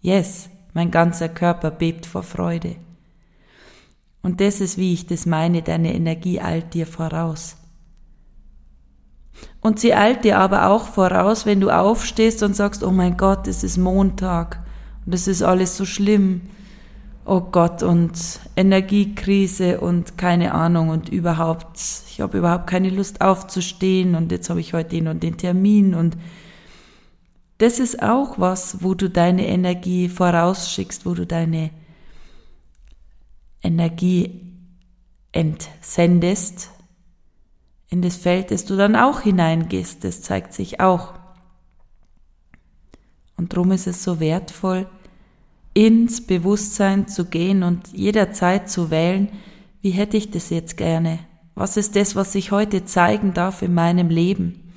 yes, 0.00 0.50
mein 0.74 0.90
ganzer 0.90 1.28
Körper 1.28 1.70
bebt 1.70 2.06
vor 2.06 2.24
Freude. 2.24 2.74
Und 4.22 4.40
das 4.40 4.60
ist, 4.60 4.76
wie 4.76 4.92
ich 4.92 5.06
das 5.06 5.26
meine, 5.26 5.62
deine 5.62 5.94
Energie 5.94 6.40
eilt 6.40 6.74
dir 6.74 6.86
voraus. 6.86 7.56
Und 9.60 9.78
sie 9.78 9.94
eilt 9.94 10.24
dir 10.24 10.38
aber 10.38 10.68
auch 10.68 10.86
voraus, 10.88 11.44
wenn 11.44 11.60
du 11.60 11.70
aufstehst 11.70 12.42
und 12.42 12.56
sagst, 12.56 12.82
oh 12.82 12.90
mein 12.90 13.16
Gott, 13.16 13.46
es 13.46 13.62
ist 13.62 13.76
Montag 13.76 14.60
und 15.04 15.14
es 15.14 15.28
ist 15.28 15.42
alles 15.42 15.76
so 15.76 15.84
schlimm. 15.84 16.42
oh 17.26 17.40
Gott 17.40 17.82
und 17.82 18.40
Energiekrise 18.56 19.80
und 19.80 20.18
keine 20.18 20.52
Ahnung 20.54 20.88
und 20.88 21.08
überhaupt, 21.08 21.78
ich 22.08 22.20
habe 22.20 22.38
überhaupt 22.38 22.66
keine 22.66 22.90
Lust 22.90 23.20
aufzustehen 23.20 24.14
und 24.14 24.32
jetzt 24.32 24.50
habe 24.50 24.60
ich 24.60 24.72
heute 24.72 24.90
den 24.90 25.08
und 25.08 25.22
den 25.22 25.36
Termin 25.36 25.94
und 25.94 26.16
das 27.58 27.78
ist 27.78 28.02
auch 28.02 28.38
was, 28.38 28.82
wo 28.82 28.94
du 28.94 29.10
deine 29.10 29.46
Energie 29.46 30.08
vorausschickst, 30.08 31.04
wo 31.04 31.12
du 31.12 31.26
deine 31.26 31.70
Energie 33.62 34.40
entsendest 35.32 36.69
in 37.90 38.02
das 38.02 38.16
Feld, 38.16 38.50
das 38.50 38.64
du 38.64 38.76
dann 38.76 38.96
auch 38.96 39.20
hineingehst. 39.20 40.04
Das 40.04 40.22
zeigt 40.22 40.54
sich 40.54 40.80
auch. 40.80 41.14
Und 43.36 43.52
darum 43.52 43.72
ist 43.72 43.86
es 43.86 44.04
so 44.04 44.20
wertvoll, 44.20 44.86
ins 45.74 46.26
Bewusstsein 46.26 47.08
zu 47.08 47.26
gehen 47.26 47.62
und 47.62 47.88
jederzeit 47.92 48.70
zu 48.70 48.90
wählen, 48.90 49.30
wie 49.82 49.90
hätte 49.90 50.16
ich 50.16 50.30
das 50.30 50.50
jetzt 50.50 50.76
gerne? 50.76 51.20
Was 51.54 51.76
ist 51.76 51.96
das, 51.96 52.16
was 52.16 52.34
ich 52.34 52.52
heute 52.52 52.84
zeigen 52.84 53.34
darf 53.34 53.62
in 53.62 53.74
meinem 53.74 54.08
Leben? 54.08 54.72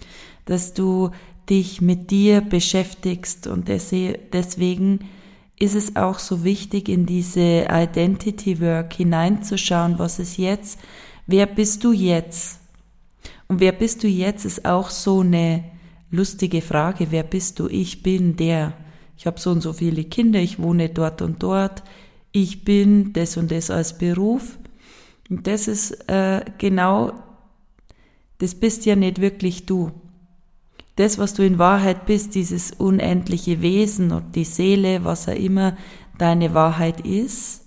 Dass 0.46 0.74
du 0.74 1.12
dich 1.50 1.82
mit 1.82 2.10
dir 2.10 2.42
beschäftigst 2.42 3.48
und 3.48 3.68
deswegen 3.68 5.00
ist 5.60 5.76
es 5.76 5.96
auch 5.96 6.20
so 6.20 6.44
wichtig, 6.44 6.90
in 6.90 7.06
diese 7.06 7.68
Identity 7.70 8.60
Work 8.62 8.94
hineinzuschauen, 8.94 10.00
was 10.00 10.20
ist 10.20 10.38
jetzt, 10.38 10.80
wer 11.28 11.46
bist 11.46 11.84
du 11.84 11.92
jetzt? 11.92 12.60
Und 13.48 13.60
wer 13.60 13.72
bist 13.72 14.04
du 14.04 14.08
jetzt 14.08 14.46
ist 14.46 14.66
auch 14.66 14.90
so 14.90 15.22
eine 15.22 15.64
lustige 16.12 16.62
Frage, 16.62 17.08
wer 17.12 17.24
bist 17.24 17.60
du? 17.60 17.68
Ich 17.68 18.04
bin 18.04 18.36
der 18.36 18.74
ich 19.18 19.28
habe 19.28 19.40
so 19.40 19.52
und 19.52 19.62
so 19.62 19.74
viele 19.74 20.04
Kinder, 20.04 20.40
ich 20.40 20.60
wohne 20.60 20.90
dort 20.90 21.22
und 21.22 21.42
dort, 21.44 21.84
ich 22.32 22.66
bin 22.66 23.14
das 23.14 23.38
und 23.38 23.52
das 23.52 23.70
als 23.70 23.98
Beruf. 23.98 24.58
Und 25.30 25.48
das 25.48 25.68
ist 25.68 25.92
äh, 26.10 26.44
genau, 26.58 27.14
das 28.40 28.56
bist 28.56 28.86
ja 28.86 28.96
nicht 28.96 29.22
wirklich 29.22 29.66
du. 29.66 29.92
Das, 30.96 31.18
was 31.18 31.34
du 31.34 31.46
in 31.46 31.58
Wahrheit 31.58 32.06
bist, 32.06 32.36
dieses 32.36 32.72
unendliche 32.72 33.62
Wesen 33.62 34.12
und 34.12 34.36
die 34.36 34.44
Seele, 34.44 35.06
was 35.06 35.28
auch 35.28 35.36
immer 35.36 35.78
deine 36.18 36.54
Wahrheit 36.54 37.06
ist, 37.06 37.63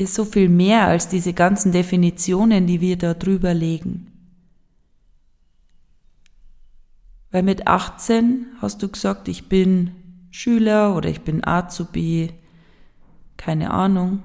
ist 0.00 0.14
so 0.14 0.24
viel 0.24 0.48
mehr 0.48 0.86
als 0.86 1.08
diese 1.08 1.32
ganzen 1.32 1.72
Definitionen, 1.72 2.66
die 2.66 2.80
wir 2.80 2.96
da 2.96 3.14
drüber 3.14 3.54
legen. 3.54 4.06
Weil 7.30 7.42
mit 7.42 7.66
18 7.66 8.46
hast 8.60 8.82
du 8.82 8.88
gesagt, 8.88 9.28
ich 9.28 9.48
bin 9.48 9.92
Schüler 10.30 10.96
oder 10.96 11.08
ich 11.08 11.22
bin 11.22 11.46
Azubi, 11.46 12.32
keine 13.36 13.70
Ahnung. 13.70 14.22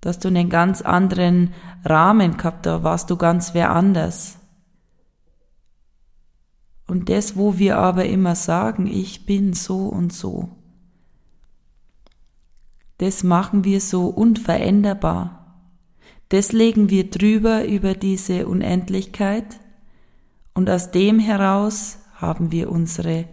Da 0.00 0.10
hast 0.10 0.24
du 0.24 0.28
einen 0.28 0.48
ganz 0.48 0.82
anderen 0.82 1.54
Rahmen 1.84 2.36
gehabt, 2.36 2.66
da 2.66 2.82
warst 2.82 3.10
du 3.10 3.16
ganz 3.16 3.54
wer 3.54 3.70
anders. 3.70 4.38
Und 6.86 7.08
das, 7.10 7.36
wo 7.36 7.58
wir 7.58 7.78
aber 7.78 8.06
immer 8.06 8.34
sagen, 8.34 8.86
ich 8.86 9.26
bin 9.26 9.52
so 9.52 9.86
und 9.88 10.12
so, 10.12 10.57
das 12.98 13.24
machen 13.24 13.64
wir 13.64 13.80
so 13.80 14.06
unveränderbar. 14.06 15.38
Das 16.28 16.52
legen 16.52 16.90
wir 16.90 17.08
drüber 17.08 17.64
über 17.66 17.94
diese 17.94 18.46
Unendlichkeit 18.46 19.60
und 20.52 20.68
aus 20.68 20.90
dem 20.90 21.18
heraus 21.18 21.98
haben 22.14 22.52
wir 22.52 22.70
unsere 22.70 23.26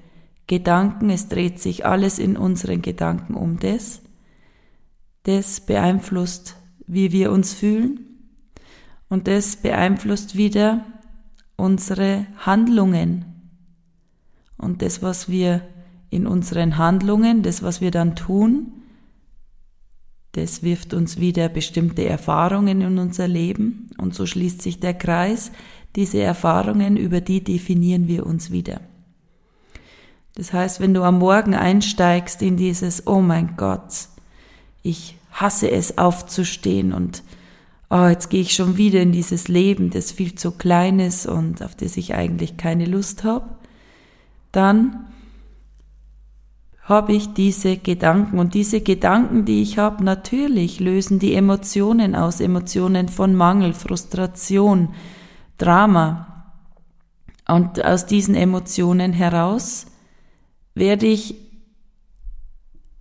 Gedanken, 0.47 1.09
es 1.09 1.27
dreht 1.27 1.59
sich 1.59 1.85
alles 1.85 2.19
in 2.19 2.37
unseren 2.37 2.81
Gedanken 2.81 3.33
um 3.33 3.59
das. 3.59 4.01
Das 5.23 5.59
beeinflusst, 5.59 6.55
wie 6.85 7.11
wir 7.11 7.31
uns 7.31 7.53
fühlen 7.53 7.99
und 9.09 9.27
das 9.27 9.55
beeinflusst 9.55 10.37
wieder 10.37 10.85
unsere 11.57 12.27
Handlungen. 12.37 13.25
Und 14.57 14.81
das, 14.81 15.01
was 15.01 15.27
wir 15.27 15.61
in 16.11 16.27
unseren 16.27 16.77
Handlungen, 16.77 17.41
das, 17.41 17.63
was 17.63 17.81
wir 17.81 17.91
dann 17.91 18.15
tun, 18.15 18.71
das 20.35 20.63
wirft 20.63 20.93
uns 20.93 21.17
wieder 21.17 21.47
bestimmte 21.47 22.05
Erfahrungen 22.05 22.81
in 22.81 22.99
unser 22.99 23.25
Leben 23.25 23.89
und 23.97 24.13
so 24.13 24.25
schließt 24.25 24.61
sich 24.61 24.81
der 24.81 24.93
Kreis 24.93 25.51
diese 25.95 26.21
Erfahrungen, 26.21 26.97
über 26.97 27.21
die 27.21 27.41
definieren 27.41 28.09
wir 28.09 28.25
uns 28.25 28.51
wieder. 28.51 28.81
Das 30.35 30.51
heißt, 30.51 30.81
wenn 30.81 30.93
du 30.93 31.03
am 31.03 31.19
Morgen 31.19 31.55
einsteigst 31.55 32.41
in 32.41 32.57
dieses, 32.57 33.07
oh 33.07 33.21
mein 33.21 33.55
Gott, 33.55 34.09
ich 34.83 35.15
hasse 35.31 35.71
es 35.71 35.97
aufzustehen 35.97 36.91
und 36.91 37.23
oh, 37.89 38.07
jetzt 38.07 38.29
gehe 38.29 38.41
ich 38.41 38.53
schon 38.53 38.75
wieder 38.75 39.01
in 39.01 39.13
dieses 39.13 39.47
Leben, 39.47 39.89
das 39.89 40.11
viel 40.11 40.35
zu 40.35 40.51
klein 40.51 40.99
ist 40.99 41.25
und 41.25 41.63
auf 41.63 41.75
das 41.75 41.95
ich 41.95 42.13
eigentlich 42.13 42.57
keine 42.57 42.85
Lust 42.85 43.23
habe, 43.23 43.55
dann 44.51 45.07
habe 46.85 47.13
ich 47.13 47.33
diese 47.33 47.77
Gedanken 47.77 48.37
und 48.37 48.53
diese 48.53 48.79
Gedanken, 48.79 49.43
die 49.43 49.63
ich 49.63 49.79
habe, 49.79 50.03
natürlich 50.03 50.79
lösen 50.79 51.17
die 51.17 51.33
Emotionen 51.33 52.15
aus, 52.15 52.39
Emotionen 52.39 53.09
von 53.09 53.33
Mangel, 53.33 53.73
Frustration, 53.73 54.93
Drama. 55.57 56.53
Und 57.47 57.83
aus 57.83 58.05
diesen 58.05 58.35
Emotionen 58.35 59.13
heraus 59.13 59.87
werde 60.75 61.07
ich 61.07 61.35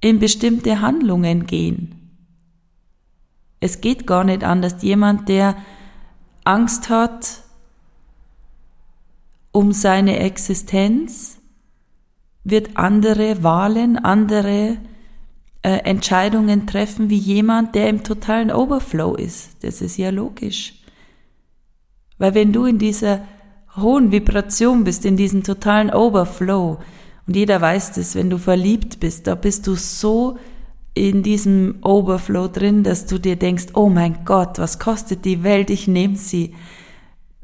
in 0.00 0.18
bestimmte 0.18 0.80
Handlungen 0.80 1.46
gehen. 1.46 1.94
Es 3.60 3.82
geht 3.82 4.06
gar 4.06 4.24
nicht 4.24 4.44
anders. 4.44 4.82
Jemand, 4.82 5.28
der 5.28 5.56
Angst 6.44 6.88
hat 6.88 7.42
um 9.52 9.72
seine 9.72 10.20
Existenz, 10.20 11.38
wird 12.44 12.76
andere 12.76 13.42
Wahlen, 13.42 13.98
andere 13.98 14.76
äh, 15.62 15.78
Entscheidungen 15.78 16.66
treffen 16.66 17.08
wie 17.08 17.16
jemand, 17.16 17.74
der 17.74 17.88
im 17.88 18.04
totalen 18.04 18.52
Overflow 18.52 19.14
ist. 19.14 19.64
Das 19.64 19.80
ist 19.80 19.96
ja 19.96 20.10
logisch. 20.10 20.74
Weil 22.18 22.34
wenn 22.34 22.52
du 22.52 22.66
in 22.66 22.78
dieser 22.78 23.20
hohen 23.76 24.12
Vibration 24.12 24.84
bist, 24.84 25.04
in 25.04 25.16
diesem 25.16 25.42
totalen 25.42 25.90
Overflow, 25.90 26.78
und 27.26 27.36
jeder 27.36 27.60
weiß 27.60 27.92
das, 27.92 28.14
wenn 28.14 28.28
du 28.28 28.36
verliebt 28.36 29.00
bist, 29.00 29.26
da 29.26 29.34
bist 29.34 29.66
du 29.66 29.74
so 29.74 30.38
in 30.92 31.22
diesem 31.22 31.76
Overflow 31.82 32.48
drin, 32.48 32.84
dass 32.84 33.06
du 33.06 33.18
dir 33.18 33.36
denkst, 33.36 33.68
oh 33.74 33.88
mein 33.88 34.24
Gott, 34.24 34.58
was 34.58 34.78
kostet 34.78 35.24
die 35.24 35.42
Welt, 35.42 35.70
ich 35.70 35.88
nehme 35.88 36.16
sie. 36.16 36.54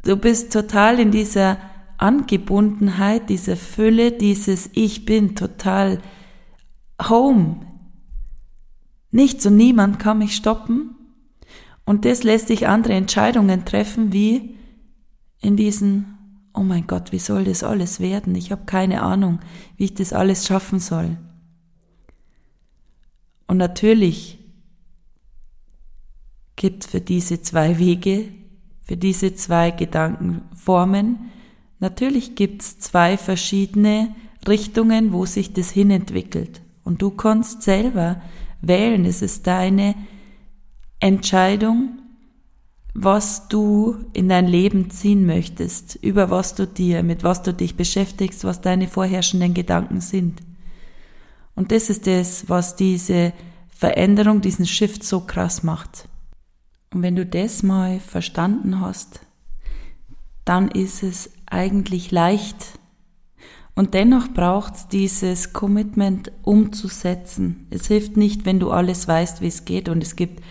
Du 0.05 0.17
bist 0.17 0.53
total 0.53 1.01
in 1.01 1.11
dieser 1.11 1.57
Angebundenheit, 2.01 3.29
dieser 3.29 3.57
Fülle, 3.57 4.13
dieses 4.13 4.71
Ich 4.73 5.05
bin 5.05 5.37
total 5.37 6.01
home. 7.01 7.67
Nichts 9.11 9.45
und 9.47 9.57
niemand 9.57 9.99
kann 9.99 10.19
mich 10.19 10.35
stoppen. 10.35 10.97
Und 11.85 12.05
das 12.05 12.23
lässt 12.23 12.49
dich 12.49 12.69
andere 12.69 12.95
Entscheidungen 12.95 13.65
treffen, 13.65 14.13
wie 14.13 14.57
in 15.41 15.57
diesen, 15.57 16.17
oh 16.55 16.63
mein 16.63 16.87
Gott, 16.87 17.13
wie 17.13 17.19
soll 17.19 17.45
das 17.45 17.63
alles 17.63 18.01
werden? 18.01 18.35
Ich 18.35 18.53
habe 18.53 18.65
keine 18.65 19.03
Ahnung, 19.03 19.41
wie 19.77 19.85
ich 19.85 19.95
das 19.95 20.13
alles 20.13 20.47
schaffen 20.47 20.79
soll. 20.79 21.19
Und 23.47 23.57
natürlich 23.57 24.39
gibt 26.57 26.85
für 26.85 27.01
diese 27.01 27.43
zwei 27.43 27.79
Wege, 27.79 28.29
für 28.83 28.97
diese 28.97 29.35
zwei 29.35 29.71
Gedankenformen, 29.71 31.31
natürlich 31.81 32.35
gibt's 32.35 32.79
zwei 32.79 33.17
verschiedene 33.17 34.15
Richtungen, 34.47 35.13
wo 35.13 35.27
sich 35.27 35.53
das 35.53 35.71
hinentwickelt. 35.71 36.61
Und 36.85 37.03
du 37.03 37.11
kannst 37.11 37.63
selber 37.63 38.21
wählen. 38.61 39.05
Es 39.05 39.23
ist 39.23 39.47
deine 39.47 39.95
Entscheidung, 40.99 41.99
was 42.95 43.49
du 43.49 43.97
in 44.13 44.29
dein 44.29 44.47
Leben 44.47 44.91
ziehen 44.91 45.27
möchtest, 45.27 45.97
über 45.97 46.31
was 46.31 46.55
du 46.55 46.67
dir, 46.67 47.03
mit 47.03 47.23
was 47.23 47.43
du 47.43 47.55
dich 47.55 47.77
beschäftigst, 47.77 48.45
was 48.45 48.61
deine 48.61 48.89
vorherrschenden 48.89 49.55
Gedanken 49.55 50.01
sind. 50.01 50.41
Und 51.55 51.73
das 51.73 51.91
ist 51.91 52.07
das, 52.07 52.49
was 52.49 52.77
diese 52.77 53.33
Veränderung, 53.69 54.41
diesen 54.41 54.67
Shift 54.67 55.05
so 55.05 55.21
krass 55.21 55.63
macht. 55.63 56.09
Und 56.93 57.03
wenn 57.03 57.17
du 57.17 57.25
das 57.25 57.63
mal 57.63 58.01
verstanden 58.01 58.81
hast, 58.81 59.21
dann 60.45 60.69
ist 60.71 61.03
es 61.03 61.31
eigentlich 61.51 62.11
leicht. 62.11 62.79
Und 63.75 63.95
dennoch 63.95 64.29
braucht 64.29 64.75
es 64.77 64.89
dieses 64.89 65.53
Commitment 65.53 66.33
umzusetzen. 66.43 67.67
Es 67.71 67.87
hilft 67.87 68.17
nicht, 68.17 68.45
wenn 68.45 68.61
du 68.61 68.71
alles 68.71 69.07
weißt, 69.07 69.41
wie 69.41 69.47
es 69.47 69.65
geht. 69.65 69.89
Und 69.89 70.03
es 70.03 70.17
gibt 70.17 70.43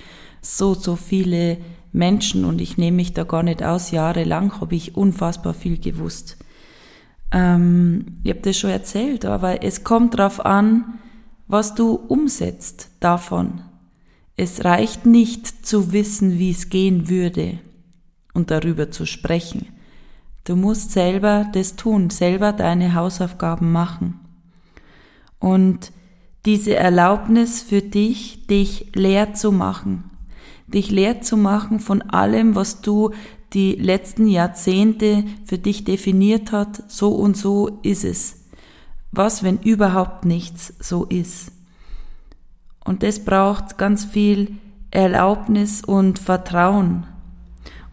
so, 0.41 0.73
so 0.73 0.95
viele 0.95 1.57
Menschen 1.91 2.45
und 2.45 2.61
ich 2.61 2.77
nehme 2.77 2.97
mich 2.97 3.13
da 3.13 3.23
gar 3.23 3.43
nicht 3.43 3.63
aus. 3.63 3.91
Jahrelang 3.91 4.61
habe 4.61 4.75
ich 4.75 4.95
unfassbar 4.95 5.53
viel 5.53 5.77
gewusst. 5.79 6.37
Ähm, 7.31 8.19
ich 8.23 8.31
habe 8.31 8.41
das 8.41 8.57
schon 8.57 8.69
erzählt, 8.69 9.25
aber 9.25 9.63
es 9.63 9.83
kommt 9.83 10.17
darauf 10.17 10.45
an, 10.45 10.99
was 11.47 11.75
du 11.75 11.93
umsetzt 11.93 12.89
davon. 12.99 13.61
Es 14.35 14.63
reicht 14.63 15.05
nicht 15.05 15.65
zu 15.65 15.91
wissen, 15.91 16.39
wie 16.39 16.51
es 16.51 16.69
gehen 16.69 17.09
würde 17.09 17.59
und 18.33 18.51
darüber 18.51 18.91
zu 18.91 19.05
sprechen. 19.05 19.67
Du 20.49 20.55
musst 20.55 20.93
selber 20.93 21.45
das 21.53 21.75
tun, 21.75 22.09
selber 22.09 22.53
deine 22.53 22.95
Hausaufgaben 22.95 23.71
machen. 23.71 24.19
Und 25.37 25.91
diese 26.43 26.75
Erlaubnis 26.75 27.61
für 27.61 27.83
dich, 27.83 28.47
dich 28.47 28.87
leer 28.95 29.35
zu 29.35 29.51
machen, 29.51 30.09
dich 30.65 30.89
leer 30.89 31.21
zu 31.21 31.37
machen 31.37 31.79
von 31.79 32.01
allem, 32.01 32.55
was 32.55 32.81
du 32.81 33.11
die 33.53 33.75
letzten 33.75 34.25
Jahrzehnte 34.25 35.23
für 35.45 35.59
dich 35.59 35.83
definiert 35.83 36.51
hat, 36.51 36.81
so 36.87 37.09
und 37.11 37.37
so 37.37 37.77
ist 37.83 38.03
es. 38.03 38.45
Was, 39.11 39.43
wenn 39.43 39.59
überhaupt 39.59 40.25
nichts 40.25 40.73
so 40.79 41.05
ist? 41.05 41.51
Und 42.83 43.03
das 43.03 43.23
braucht 43.23 43.77
ganz 43.77 44.03
viel 44.03 44.57
Erlaubnis 44.89 45.83
und 45.83 46.17
Vertrauen. 46.17 47.05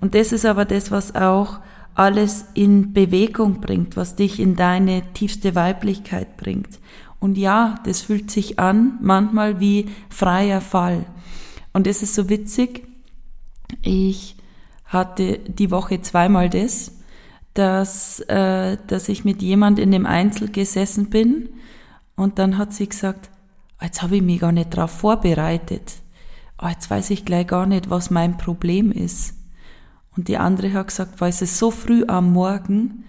Und 0.01 0.15
das 0.15 0.33
ist 0.33 0.47
aber 0.47 0.65
das, 0.65 0.91
was 0.91 1.15
auch 1.15 1.59
alles 1.97 2.45
in 2.55 2.93
Bewegung 2.93 3.61
bringt, 3.61 3.97
was 3.97 4.17
dich 4.17 4.39
in 4.39 4.55
deine 4.55 5.03
tiefste 5.15 5.55
Weiblichkeit 5.55 6.37
bringt. 6.37 6.79
Und 7.19 7.39
ja, 7.39 7.77
das 7.85 8.03
fühlt 8.03 8.31
sich 8.31 8.59
an, 8.59 8.99
manchmal 9.01 9.61
wie 9.61 9.87
freier 10.11 10.61
Fall. 10.61 11.07
Und 11.73 11.87
es 11.87 12.03
ist 12.03 12.15
so 12.15 12.29
witzig, 12.29 12.87
ich 13.83 14.37
hatte 14.85 15.39
die 15.39 15.71
Woche 15.71 16.01
zweimal 16.03 16.51
das, 16.51 16.93
dass, 17.55 18.21
äh, 18.21 18.77
dass 18.87 19.09
ich 19.09 19.25
mit 19.25 19.43
jemand 19.43 19.79
in 19.79 19.91
dem 19.91 20.07
Einzel 20.07 20.51
gesessen 20.51 21.09
bin 21.09 21.49
und 22.15 22.39
dann 22.39 22.59
hat 22.59 22.75
sie 22.75 22.89
gesagt, 22.89 23.31
jetzt 23.81 24.03
habe 24.03 24.17
ich 24.17 24.23
mich 24.23 24.41
gar 24.41 24.53
nicht 24.53 24.77
darauf 24.77 24.91
vorbereitet. 24.91 25.95
Oh, 26.63 26.69
jetzt 26.69 26.91
weiß 26.91 27.11
ich 27.11 27.25
gleich 27.25 27.47
gar 27.47 27.67
nicht, 27.67 27.91
was 27.91 28.11
mein 28.11 28.37
Problem 28.37 28.93
ist. 28.93 29.36
Und 30.17 30.29
die 30.29 30.39
andere 30.39 30.73
hat 30.73 30.89
gesagt, 30.89 31.21
weil 31.21 31.31
es 31.31 31.43
ist 31.43 31.59
so 31.59 31.71
früh 31.71 32.05
am 32.07 32.33
Morgen, 32.33 33.05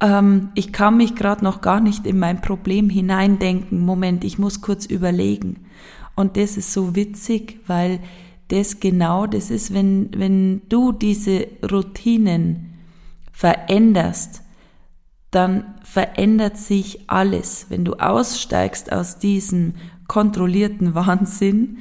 ähm, 0.00 0.50
ich 0.54 0.72
kann 0.72 0.96
mich 0.96 1.14
gerade 1.14 1.44
noch 1.44 1.60
gar 1.60 1.80
nicht 1.80 2.06
in 2.06 2.18
mein 2.18 2.40
Problem 2.40 2.90
hineindenken. 2.90 3.80
Moment, 3.80 4.24
ich 4.24 4.38
muss 4.38 4.60
kurz 4.60 4.86
überlegen. 4.86 5.66
Und 6.14 6.36
das 6.36 6.56
ist 6.56 6.72
so 6.72 6.94
witzig, 6.94 7.60
weil 7.66 8.00
das 8.48 8.80
genau 8.80 9.26
das 9.26 9.50
ist, 9.50 9.72
wenn, 9.72 10.10
wenn 10.14 10.62
du 10.68 10.92
diese 10.92 11.46
Routinen 11.70 12.74
veränderst, 13.32 14.42
dann 15.30 15.74
verändert 15.82 16.58
sich 16.58 17.08
alles. 17.08 17.66
Wenn 17.70 17.84
du 17.84 17.94
aussteigst 17.94 18.92
aus 18.92 19.18
diesem 19.18 19.74
kontrollierten 20.06 20.94
Wahnsinn, 20.94 21.78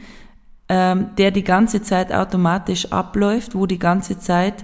ähm, 0.74 1.10
der 1.18 1.32
die 1.32 1.44
ganze 1.44 1.82
Zeit 1.82 2.14
automatisch 2.14 2.94
abläuft, 2.94 3.56
wo 3.56 3.66
die 3.66 3.78
ganze 3.78 4.18
Zeit 4.20 4.64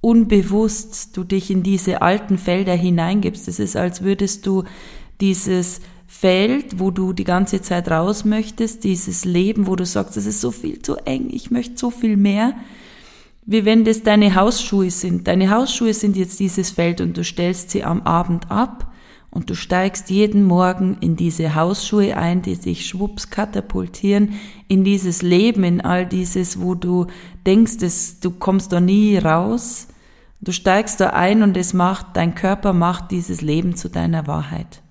unbewusst 0.00 1.16
du 1.16 1.24
dich 1.24 1.50
in 1.50 1.64
diese 1.64 2.02
alten 2.02 2.38
Felder 2.38 2.74
hineingibst. 2.74 3.48
Es 3.48 3.58
ist, 3.58 3.74
als 3.74 4.02
würdest 4.02 4.46
du 4.46 4.62
dieses 5.20 5.80
Feld, 6.06 6.78
wo 6.78 6.92
du 6.92 7.12
die 7.12 7.24
ganze 7.24 7.60
Zeit 7.60 7.90
raus 7.90 8.24
möchtest, 8.24 8.84
dieses 8.84 9.24
Leben, 9.24 9.66
wo 9.66 9.74
du 9.74 9.84
sagst, 9.84 10.16
es 10.16 10.24
ist 10.24 10.40
so 10.40 10.52
viel 10.52 10.82
zu 10.82 10.94
eng, 11.04 11.30
ich 11.32 11.50
möchte 11.50 11.76
so 11.76 11.90
viel 11.90 12.16
mehr, 12.16 12.54
wie 13.44 13.64
wenn 13.64 13.84
das 13.84 14.04
deine 14.04 14.36
Hausschuhe 14.36 14.92
sind. 14.92 15.26
Deine 15.26 15.50
Hausschuhe 15.50 15.94
sind 15.94 16.16
jetzt 16.16 16.38
dieses 16.38 16.70
Feld 16.70 17.00
und 17.00 17.16
du 17.16 17.24
stellst 17.24 17.70
sie 17.70 17.82
am 17.82 18.02
Abend 18.02 18.52
ab 18.52 18.86
und 19.30 19.50
du 19.50 19.54
steigst 19.54 20.10
jeden 20.10 20.42
Morgen 20.42 20.96
in 21.00 21.14
diese 21.14 21.54
Hausschuhe 21.54 22.16
ein, 22.16 22.42
die 22.42 22.54
sich 22.54 22.86
schwupps 22.86 23.30
katapultieren 23.30 24.34
in 24.68 24.84
dieses 24.84 25.22
Leben, 25.22 25.64
in 25.64 25.80
all 25.80 26.06
dieses, 26.06 26.60
wo 26.60 26.74
du 26.74 27.06
denkst, 27.46 27.78
dass 27.78 28.20
du 28.20 28.30
kommst 28.30 28.72
da 28.72 28.80
nie 28.80 29.18
raus. 29.18 29.88
Du 30.40 30.52
steigst 30.52 31.00
da 31.00 31.10
ein 31.10 31.42
und 31.42 31.56
es 31.56 31.74
macht, 31.74 32.06
dein 32.14 32.34
Körper 32.34 32.72
macht 32.72 33.10
dieses 33.10 33.42
Leben 33.42 33.74
zu 33.76 33.90
deiner 33.90 34.26
Wahrheit. 34.26 34.82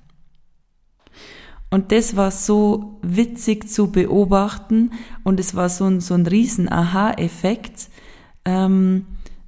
Und 1.69 1.91
das 1.91 2.15
war 2.15 2.31
so 2.31 2.99
witzig 3.01 3.69
zu 3.69 3.91
beobachten 3.91 4.91
und 5.23 5.39
es 5.39 5.55
war 5.55 5.69
so 5.69 5.85
ein, 5.85 5.99
so 5.99 6.13
ein 6.13 6.25
riesen 6.25 6.71
Aha-Effekt, 6.71 7.89
ähm, 8.45 9.05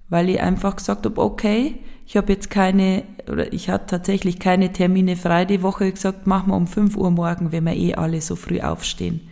weil 0.10 0.30
ich 0.30 0.41
einfach 0.41 0.75
gesagt 0.75 1.06
habe, 1.06 1.21
okay, 1.21 1.80
ich 2.09 2.17
habe 2.17 2.33
jetzt 2.33 2.49
keine, 2.49 3.03
oder 3.29 3.53
ich 3.53 3.69
hatte 3.69 3.85
tatsächlich 3.85 4.39
keine 4.39 4.73
Termine 4.73 5.15
frei 5.15 5.45
die 5.45 5.61
Woche, 5.61 5.91
gesagt, 5.91 6.25
machen 6.25 6.49
wir 6.49 6.55
um 6.55 6.65
5 6.65 6.97
Uhr 6.97 7.11
morgen, 7.11 7.51
wenn 7.51 7.65
wir 7.65 7.75
eh 7.75 7.93
alle 7.93 8.19
so 8.19 8.35
früh 8.35 8.61
aufstehen. 8.61 9.29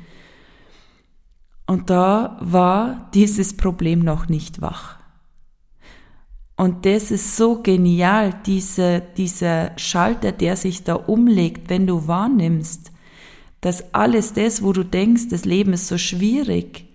Und 1.66 1.90
da 1.90 2.38
war 2.40 3.10
dieses 3.16 3.58
Problem 3.58 4.02
noch 4.02 4.30
nicht 4.30 4.62
wach. 4.62 5.00
Und 6.56 6.86
das 6.86 7.10
ist 7.10 7.36
so 7.36 7.64
genial, 7.64 8.36
dieser, 8.46 9.00
dieser 9.00 9.72
Schalter, 9.80 10.32
der 10.32 10.56
sich 10.56 10.84
da 10.84 10.94
umlegt, 10.94 11.72
wenn 11.72 11.88
du 11.88 12.08
wahrnimmst, 12.08 12.92
dass 13.60 13.92
alles 13.96 14.34
das, 14.34 14.62
wo 14.62 14.72
du 14.72 14.86
denkst, 14.86 15.30
das 15.32 15.46
Leben 15.46 15.74
ist 15.74 15.88
so 15.88 15.98
schwierig, 15.98 16.86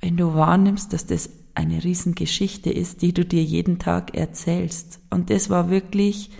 wenn 0.00 0.18
du 0.18 0.34
wahrnimmst, 0.34 0.92
dass 0.92 1.06
das 1.06 1.30
eine 1.54 1.84
Riesengeschichte 1.84 2.70
ist, 2.70 3.02
die 3.02 3.12
du 3.12 3.24
dir 3.24 3.42
jeden 3.42 3.78
Tag 3.78 4.14
erzählst. 4.14 5.00
Und 5.10 5.30
das 5.30 5.50
war 5.50 5.70
wirklich 5.70 6.30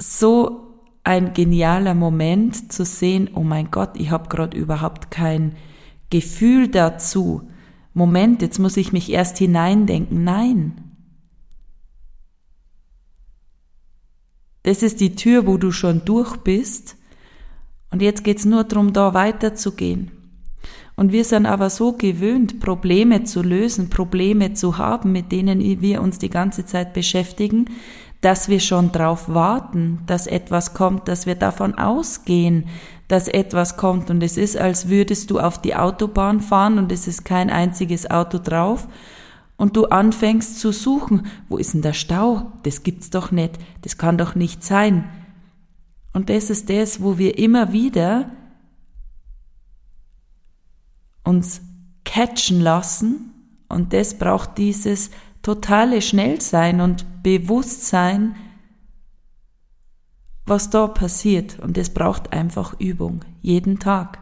so 0.00 0.64
ein 1.04 1.34
genialer 1.34 1.94
Moment 1.94 2.72
zu 2.72 2.84
sehen, 2.84 3.30
oh 3.34 3.42
mein 3.42 3.70
Gott, 3.70 3.90
ich 3.96 4.10
habe 4.10 4.28
gerade 4.28 4.56
überhaupt 4.56 5.10
kein 5.10 5.56
Gefühl 6.10 6.68
dazu, 6.68 7.48
Moment, 7.92 8.42
jetzt 8.42 8.58
muss 8.58 8.76
ich 8.76 8.92
mich 8.92 9.10
erst 9.10 9.38
hineindenken. 9.38 10.24
Nein. 10.24 10.84
Das 14.64 14.82
ist 14.82 15.00
die 15.00 15.14
Tür, 15.14 15.46
wo 15.46 15.58
du 15.58 15.70
schon 15.70 16.04
durch 16.04 16.36
bist. 16.38 16.96
Und 17.90 18.02
jetzt 18.02 18.24
geht's 18.24 18.44
nur 18.44 18.64
darum, 18.64 18.92
da 18.92 19.14
weiterzugehen. 19.14 20.10
Und 20.96 21.10
wir 21.12 21.24
sind 21.24 21.46
aber 21.46 21.70
so 21.70 21.92
gewöhnt, 21.92 22.60
Probleme 22.60 23.24
zu 23.24 23.42
lösen, 23.42 23.90
Probleme 23.90 24.54
zu 24.54 24.78
haben, 24.78 25.12
mit 25.12 25.32
denen 25.32 25.60
wir 25.60 26.00
uns 26.00 26.18
die 26.18 26.30
ganze 26.30 26.64
Zeit 26.66 26.92
beschäftigen, 26.92 27.66
dass 28.20 28.48
wir 28.48 28.60
schon 28.60 28.92
drauf 28.92 29.28
warten, 29.28 29.98
dass 30.06 30.26
etwas 30.26 30.72
kommt, 30.72 31.08
dass 31.08 31.26
wir 31.26 31.34
davon 31.34 31.74
ausgehen, 31.74 32.66
dass 33.08 33.28
etwas 33.28 33.76
kommt 33.76 34.08
und 34.08 34.22
es 34.22 34.38
ist, 34.38 34.56
als 34.56 34.88
würdest 34.88 35.30
du 35.30 35.40
auf 35.40 35.60
die 35.60 35.76
Autobahn 35.76 36.40
fahren 36.40 36.78
und 36.78 36.90
es 36.90 37.06
ist 37.06 37.24
kein 37.24 37.50
einziges 37.50 38.10
Auto 38.10 38.38
drauf 38.38 38.88
und 39.56 39.76
du 39.76 39.86
anfängst 39.86 40.58
zu 40.58 40.72
suchen, 40.72 41.26
wo 41.48 41.58
ist 41.58 41.74
denn 41.74 41.82
der 41.82 41.92
Stau? 41.92 42.52
Das 42.62 42.82
gibt's 42.82 43.10
doch 43.10 43.30
nicht, 43.30 43.58
das 43.82 43.98
kann 43.98 44.16
doch 44.16 44.34
nicht 44.34 44.64
sein. 44.64 45.04
Und 46.14 46.30
das 46.30 46.48
ist 46.48 46.70
das, 46.70 47.02
wo 47.02 47.18
wir 47.18 47.38
immer 47.38 47.72
wieder 47.72 48.30
uns 51.24 51.62
catchen 52.04 52.60
lassen 52.60 53.32
und 53.68 53.92
das 53.92 54.18
braucht 54.18 54.58
dieses 54.58 55.10
totale 55.42 56.00
Schnellsein 56.00 56.80
und 56.80 57.22
Bewusstsein, 57.22 58.36
was 60.46 60.70
da 60.70 60.86
passiert. 60.86 61.58
Und 61.60 61.78
es 61.78 61.90
braucht 61.90 62.32
einfach 62.32 62.78
Übung, 62.78 63.24
jeden 63.42 63.78
Tag. 63.78 64.18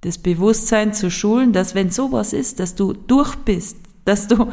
Das 0.00 0.18
Bewusstsein 0.18 0.94
zu 0.94 1.10
schulen, 1.10 1.52
dass 1.52 1.74
wenn 1.74 1.90
sowas 1.90 2.32
ist, 2.32 2.58
dass 2.58 2.74
du 2.74 2.92
durch 2.92 3.36
bist, 3.36 3.76
dass 4.04 4.28
du 4.28 4.50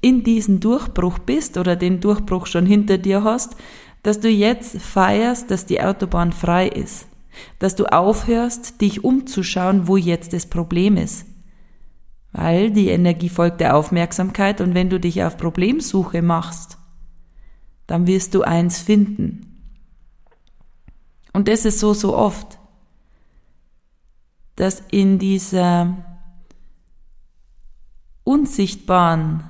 in 0.00 0.24
diesen 0.24 0.58
Durchbruch 0.58 1.20
bist 1.20 1.56
oder 1.56 1.76
den 1.76 2.00
Durchbruch 2.00 2.46
schon 2.46 2.66
hinter 2.66 2.98
dir 2.98 3.22
hast, 3.22 3.56
dass 4.02 4.18
du 4.18 4.28
jetzt 4.28 4.82
feierst, 4.82 5.50
dass 5.50 5.66
die 5.66 5.80
Autobahn 5.80 6.32
frei 6.32 6.68
ist, 6.68 7.06
dass 7.58 7.76
du 7.76 7.86
aufhörst, 7.86 8.80
dich 8.80 9.04
umzuschauen, 9.04 9.86
wo 9.88 9.96
jetzt 9.96 10.32
das 10.32 10.46
Problem 10.46 10.96
ist. 10.96 11.26
Weil 12.32 12.70
die 12.70 12.88
Energie 12.88 13.28
folgt 13.28 13.60
der 13.60 13.76
Aufmerksamkeit 13.76 14.60
und 14.60 14.74
wenn 14.74 14.90
du 14.90 14.98
dich 14.98 15.22
auf 15.22 15.36
Problemsuche 15.36 16.22
machst, 16.22 16.78
dann 17.86 18.06
wirst 18.06 18.34
du 18.34 18.42
eins 18.42 18.78
finden. 18.78 19.52
Und 21.32 21.48
das 21.48 21.64
ist 21.64 21.78
so, 21.78 21.94
so 21.94 22.16
oft, 22.16 22.58
dass 24.56 24.82
in 24.90 25.18
dieser 25.18 25.96
unsichtbaren 28.24 29.48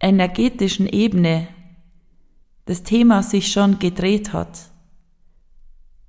energetischen 0.00 0.86
Ebene 0.86 1.48
das 2.64 2.82
Thema 2.82 3.22
sich 3.22 3.52
schon 3.52 3.78
gedreht 3.78 4.32
hat, 4.32 4.69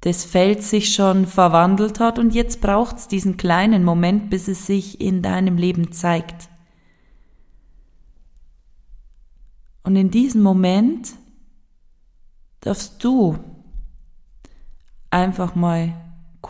das 0.01 0.23
Feld 0.23 0.63
sich 0.63 0.93
schon 0.93 1.27
verwandelt 1.27 1.99
hat 1.99 2.17
und 2.17 2.33
jetzt 2.33 2.59
braucht 2.59 2.97
es 2.97 3.07
diesen 3.07 3.37
kleinen 3.37 3.83
Moment, 3.83 4.29
bis 4.31 4.47
es 4.47 4.65
sich 4.65 4.99
in 4.99 5.21
deinem 5.21 5.57
Leben 5.57 5.91
zeigt. 5.91 6.49
Und 9.83 9.95
in 9.95 10.09
diesem 10.09 10.41
Moment 10.41 11.13
darfst 12.61 13.03
du 13.03 13.37
einfach 15.11 15.53
mal 15.53 15.93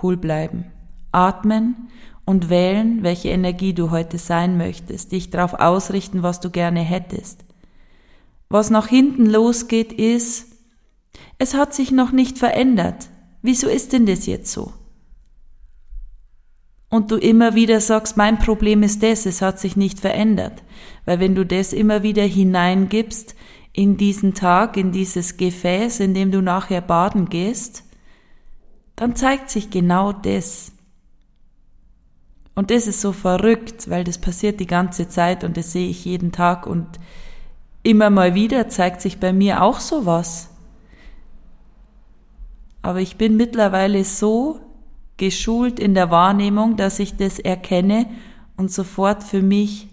cool 0.02 0.16
bleiben. 0.16 0.66
Atmen 1.12 1.90
und 2.24 2.50
wählen, 2.50 3.04
welche 3.04 3.30
Energie 3.30 3.74
du 3.74 3.92
heute 3.92 4.18
sein 4.18 4.58
möchtest. 4.58 5.12
Dich 5.12 5.30
darauf 5.30 5.56
ausrichten, 5.56 6.24
was 6.24 6.40
du 6.40 6.50
gerne 6.50 6.82
hättest. 6.82 7.44
Was 8.48 8.70
nach 8.70 8.88
hinten 8.88 9.26
losgeht, 9.26 9.92
ist, 9.92 10.48
es 11.38 11.54
hat 11.54 11.74
sich 11.74 11.92
noch 11.92 12.12
nicht 12.12 12.38
verändert. 12.38 13.10
Wieso 13.42 13.68
ist 13.68 13.94
denn 13.94 14.06
das 14.06 14.26
jetzt 14.26 14.52
so? 14.52 14.74
Und 16.90 17.10
du 17.10 17.16
immer 17.16 17.56
wieder 17.56 17.80
sagst, 17.80 18.18
mein 18.18 18.38
Problem 18.38 18.84
ist 18.84 19.02
das, 19.02 19.26
es 19.26 19.42
hat 19.42 19.60
sich 19.60 19.78
nicht 19.78 20.00
verändert. 20.00 20.62
Weil 21.06 21.20
wenn 21.20 21.36
du 21.36 21.46
das 21.46 21.72
immer 21.72 22.04
wieder 22.04 22.24
hineingibst 22.24 23.36
in 23.72 23.96
diesen 23.96 24.34
Tag, 24.34 24.76
in 24.76 24.92
dieses 24.92 25.38
Gefäß, 25.38 26.02
in 26.02 26.14
dem 26.14 26.32
du 26.32 26.42
nachher 26.42 26.82
baden 26.82 27.30
gehst, 27.30 27.86
dann 28.98 29.16
zeigt 29.16 29.50
sich 29.50 29.70
genau 29.70 30.12
das. 30.12 30.74
Und 32.54 32.70
das 32.70 32.88
ist 32.88 33.00
so 33.00 33.14
verrückt, 33.14 33.90
weil 33.90 34.04
das 34.04 34.20
passiert 34.20 34.60
die 34.60 34.68
ganze 34.68 35.08
Zeit 35.08 35.46
und 35.46 35.56
das 35.56 35.72
sehe 35.72 35.90
ich 35.90 36.04
jeden 36.04 36.34
Tag 36.34 36.68
und 36.68 36.86
immer 37.82 38.10
mal 38.10 38.36
wieder 38.36 38.68
zeigt 38.70 39.02
sich 39.02 39.20
bei 39.20 39.32
mir 39.34 39.64
auch 39.64 39.80
sowas. 39.80 40.51
Aber 42.82 43.00
ich 43.00 43.18
bin 43.18 43.38
mittlerweile 43.38 44.04
so 44.04 44.60
geschult 45.18 45.80
in 45.80 45.94
der 45.94 46.10
Wahrnehmung, 46.10 46.78
dass 46.78 47.00
ich 47.00 47.16
das 47.16 47.40
erkenne 47.40 48.08
und 48.58 48.72
sofort 48.72 49.24
für 49.24 49.42
mich 49.42 49.88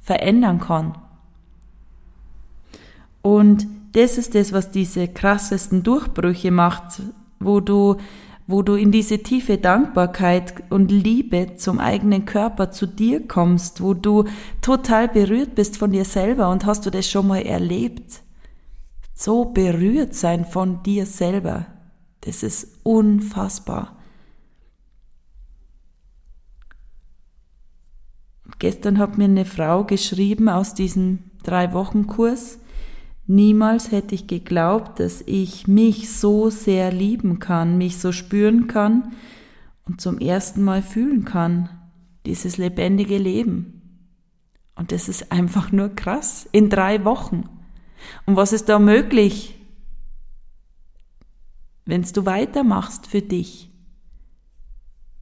verändern 0.00 0.60
kann. 0.60 0.98
Und 3.22 3.66
das 3.92 4.18
ist 4.18 4.34
das, 4.34 4.52
was 4.52 4.70
diese 4.70 5.08
krassesten 5.08 5.82
Durchbrüche 5.82 6.50
macht, 6.50 7.00
wo 7.40 7.60
du 7.60 7.96
wo 8.46 8.62
du 8.62 8.74
in 8.74 8.92
diese 8.92 9.22
tiefe 9.22 9.56
Dankbarkeit 9.56 10.64
und 10.70 10.90
Liebe 10.90 11.56
zum 11.56 11.78
eigenen 11.78 12.26
Körper, 12.26 12.70
zu 12.70 12.86
dir 12.86 13.26
kommst, 13.26 13.80
wo 13.80 13.94
du 13.94 14.24
total 14.60 15.08
berührt 15.08 15.54
bist 15.54 15.78
von 15.78 15.92
dir 15.92 16.04
selber 16.04 16.50
und 16.50 16.66
hast 16.66 16.84
du 16.84 16.90
das 16.90 17.08
schon 17.08 17.26
mal 17.26 17.40
erlebt? 17.40 18.20
So 19.14 19.46
berührt 19.46 20.14
sein 20.14 20.44
von 20.44 20.82
dir 20.82 21.06
selber, 21.06 21.66
das 22.24 22.42
ist 22.42 22.78
unfassbar. 22.82 23.96
Gestern 28.58 28.98
hat 28.98 29.18
mir 29.18 29.24
eine 29.24 29.44
Frau 29.44 29.84
geschrieben 29.84 30.48
aus 30.48 30.74
diesem 30.74 31.18
Drei-Wochen-Kurs, 31.42 32.58
Niemals 33.26 33.90
hätte 33.90 34.14
ich 34.14 34.26
geglaubt, 34.26 35.00
dass 35.00 35.22
ich 35.22 35.66
mich 35.66 36.12
so 36.12 36.50
sehr 36.50 36.92
lieben 36.92 37.38
kann, 37.38 37.78
mich 37.78 37.98
so 37.98 38.12
spüren 38.12 38.66
kann 38.66 39.14
und 39.86 40.00
zum 40.00 40.18
ersten 40.18 40.62
Mal 40.62 40.82
fühlen 40.82 41.24
kann, 41.24 41.70
dieses 42.26 42.58
lebendige 42.58 43.16
Leben. 43.16 43.80
Und 44.76 44.92
das 44.92 45.08
ist 45.08 45.32
einfach 45.32 45.72
nur 45.72 45.88
krass, 45.88 46.46
in 46.52 46.68
drei 46.68 47.04
Wochen. 47.04 47.48
Und 48.26 48.36
was 48.36 48.52
ist 48.52 48.68
da 48.68 48.78
möglich, 48.78 49.58
wenn 51.84 52.02
du 52.02 52.26
weitermachst 52.26 53.06
für 53.06 53.22
dich? 53.22 53.70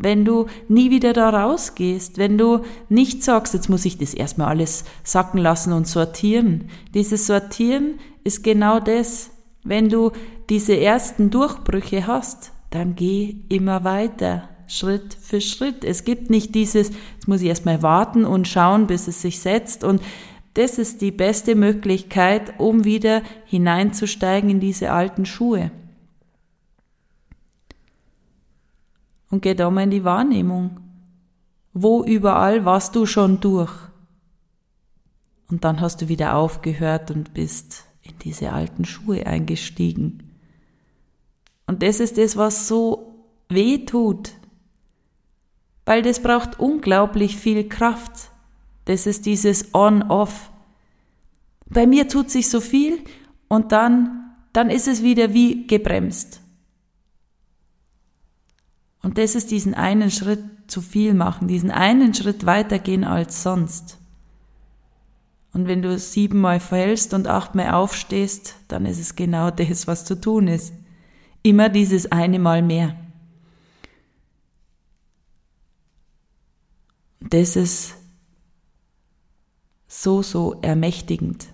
wenn 0.03 0.25
du 0.25 0.46
nie 0.68 0.90
wieder 0.90 1.12
da 1.12 1.31
rausgehst, 1.31 2.18
wenn 2.18 2.37
du 2.37 2.61
nicht 2.88 3.22
sagst, 3.22 3.55
jetzt 3.55 3.68
muss 3.68 3.85
ich 3.85 3.98
das 3.98 4.14
erstmal 4.14 4.48
alles 4.48 4.85
sacken 5.05 5.38
lassen 5.38 5.72
und 5.72 5.87
sortieren. 5.87 6.68
Dieses 6.92 7.27
Sortieren 7.27 8.01
ist 8.25 8.42
genau 8.42 8.81
das. 8.81 9.31
Wenn 9.62 9.88
du 9.88 10.11
diese 10.51 10.77
ersten 10.79 11.31
Durchbrüche 11.31 12.07
hast, 12.07 12.53
dann 12.70 12.96
geh 12.96 13.37
immer 13.48 13.85
weiter, 13.85 14.48
Schritt 14.66 15.16
für 15.20 15.40
Schritt. 15.40 15.85
Es 15.85 16.05
gibt 16.05 16.31
nicht 16.31 16.55
dieses, 16.55 16.88
jetzt 16.88 17.29
muss 17.29 17.42
ich 17.42 17.48
erstmal 17.48 17.83
warten 17.83 18.25
und 18.25 18.48
schauen, 18.48 18.88
bis 18.88 19.07
es 19.07 19.22
sich 19.22 19.38
setzt 19.38 19.85
und 19.85 20.03
das 20.55 20.79
ist 20.79 21.01
die 21.01 21.12
beste 21.12 21.55
Möglichkeit, 21.55 22.55
um 22.59 22.85
wieder 22.85 23.22
hineinzusteigen 23.46 24.51
in 24.51 24.61
diese 24.61 24.90
alten 24.90 25.25
Schuhe. 25.25 25.70
Und 29.33 29.40
geh 29.40 29.55
da 29.55 29.71
mal 29.71 29.85
in 29.85 29.90
die 29.90 30.05
Wahrnehmung. 30.05 30.79
Wo 31.73 32.05
überall 32.05 32.66
warst 32.66 32.95
du 32.95 33.07
schon 33.07 33.40
durch? 33.40 33.73
Und 35.49 35.64
dann 35.64 35.81
hast 35.81 36.03
du 36.03 36.09
wieder 36.09 36.37
aufgehört 36.37 37.11
und 37.11 37.33
bist 37.33 37.85
in 38.03 38.12
diese 38.18 38.53
alten 38.53 38.85
Schuhe 38.85 39.27
eingestiegen. 39.27 40.35
Und 41.66 41.83
das 41.83 41.99
ist 41.99 42.18
das, 42.18 42.37
was 42.37 42.68
so 42.68 43.14
weh 43.49 43.87
tut. 43.87 44.33
Weil 45.87 46.03
das 46.03 46.21
braucht 46.21 46.61
unglaublich 46.61 47.38
viel 47.38 47.66
Kraft. 47.66 48.31
Das 48.85 49.07
ist 49.07 49.25
dieses 49.25 49.75
On-Off. 49.75 50.51
Bei 51.71 51.87
mir 51.87 52.07
tut 52.07 52.31
sich 52.31 52.51
so 52.51 52.61
viel 52.61 52.99
und 53.49 53.73
dann, 53.73 54.35
dann 54.53 54.68
ist 54.68 54.88
es 54.88 55.03
wieder 55.03 55.33
wie 55.33 55.66
gebremst. 55.66 56.41
Und 59.03 59.19
das 59.19 59.35
ist 59.35 59.51
diesen 59.51 59.75
einen 59.75 60.11
Schritt 60.11 60.45
zu 60.69 60.81
viel 60.81 61.12
machen, 61.12 61.49
diesen 61.49 61.71
einen 61.71 62.15
Schritt 62.15 62.47
weitergehen 62.47 63.05
als 63.05 63.43
sonst. 63.43 63.99
Und 65.53 65.67
wenn 65.67 65.83
du 65.83 65.99
siebenmal 65.99 66.61
fällst 66.61 67.12
und 67.12 67.27
achtmal 67.27 67.73
aufstehst, 67.73 68.55
dann 68.69 68.87
ist 68.87 69.01
es 69.01 69.17
genau 69.17 69.51
das, 69.51 69.87
was 69.87 70.05
zu 70.05 70.21
tun 70.21 70.49
ist. 70.49 70.73
Immer 71.43 71.69
dieses 71.69 72.11
eine 72.11 72.38
Mal 72.38 72.62
mehr. 72.62 72.97
Das 77.21 77.57
ist 77.57 77.95
so, 79.88 80.23
so 80.23 80.57
ermächtigend, 80.62 81.47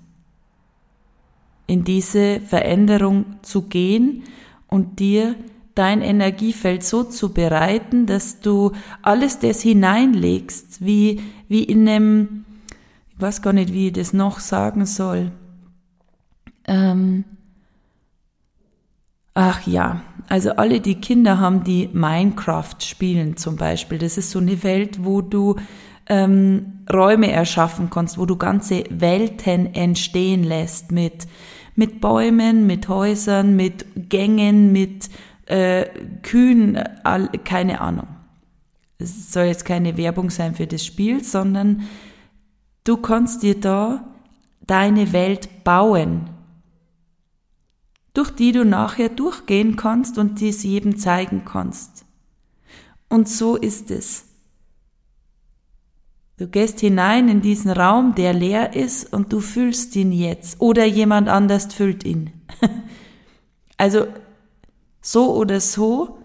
in 1.66 1.84
diese 1.84 2.40
Veränderung 2.40 3.36
zu 3.42 3.62
gehen 3.62 4.24
und 4.68 5.00
dir 5.00 5.34
dein 5.78 6.02
Energiefeld 6.02 6.82
so 6.82 7.04
zu 7.04 7.32
bereiten, 7.32 8.06
dass 8.06 8.40
du 8.40 8.72
alles 9.02 9.38
das 9.38 9.62
hineinlegst, 9.62 10.84
wie, 10.84 11.20
wie 11.48 11.62
in 11.62 11.88
einem, 11.88 12.44
ich 13.14 13.20
weiß 13.20 13.42
gar 13.42 13.52
nicht, 13.52 13.72
wie 13.72 13.86
ich 13.86 13.92
das 13.92 14.12
noch 14.12 14.40
sagen 14.40 14.86
soll. 14.86 15.30
Ähm, 16.66 17.24
ach 19.34 19.66
ja, 19.68 20.02
also 20.28 20.50
alle 20.50 20.80
die 20.80 20.96
Kinder 20.96 21.38
haben, 21.38 21.62
die 21.62 21.88
Minecraft 21.92 22.76
spielen 22.80 23.36
zum 23.36 23.56
Beispiel. 23.56 23.98
Das 23.98 24.18
ist 24.18 24.32
so 24.32 24.40
eine 24.40 24.64
Welt, 24.64 25.04
wo 25.04 25.22
du 25.22 25.56
ähm, 26.08 26.80
Räume 26.92 27.30
erschaffen 27.30 27.88
kannst, 27.88 28.18
wo 28.18 28.26
du 28.26 28.36
ganze 28.36 28.82
Welten 28.90 29.74
entstehen 29.74 30.42
lässt 30.42 30.90
mit 30.90 31.28
mit 31.78 32.00
Bäumen, 32.00 32.66
mit 32.66 32.88
Häusern, 32.88 33.54
mit 33.54 33.86
Gängen, 34.08 34.72
mit 34.72 35.08
äh, 35.48 35.86
Kühen, 36.22 36.76
all, 37.04 37.28
keine 37.44 37.80
Ahnung. 37.80 38.06
Es 38.98 39.32
soll 39.32 39.44
jetzt 39.44 39.64
keine 39.64 39.96
Werbung 39.96 40.30
sein 40.30 40.54
für 40.54 40.66
das 40.66 40.84
Spiel, 40.84 41.22
sondern 41.24 41.88
du 42.84 42.96
kannst 42.96 43.42
dir 43.42 43.58
da 43.58 44.04
deine 44.66 45.12
Welt 45.12 45.64
bauen, 45.64 46.28
durch 48.12 48.30
die 48.30 48.52
du 48.52 48.64
nachher 48.64 49.08
durchgehen 49.08 49.76
kannst 49.76 50.18
und 50.18 50.40
dies 50.40 50.62
jedem 50.64 50.98
zeigen 50.98 51.44
kannst. 51.44 52.04
Und 53.08 53.28
so 53.28 53.56
ist 53.56 53.90
es. 53.90 54.24
Du 56.36 56.46
gehst 56.46 56.80
hinein 56.80 57.28
in 57.28 57.40
diesen 57.40 57.70
Raum, 57.70 58.14
der 58.14 58.32
leer 58.32 58.76
ist, 58.76 59.12
und 59.12 59.32
du 59.32 59.40
fühlst 59.40 59.96
ihn 59.96 60.12
jetzt. 60.12 60.60
Oder 60.60 60.84
jemand 60.84 61.28
anders 61.28 61.72
füllt 61.72 62.04
ihn. 62.04 62.32
also 63.76 64.06
so 65.00 65.34
oder 65.34 65.60
so 65.60 66.18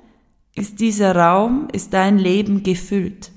ist 0.55 0.79
dieser 0.79 1.15
Raum, 1.15 1.67
ist 1.71 1.93
dein 1.93 2.17
Leben 2.17 2.63
gefüllt. 2.63 3.31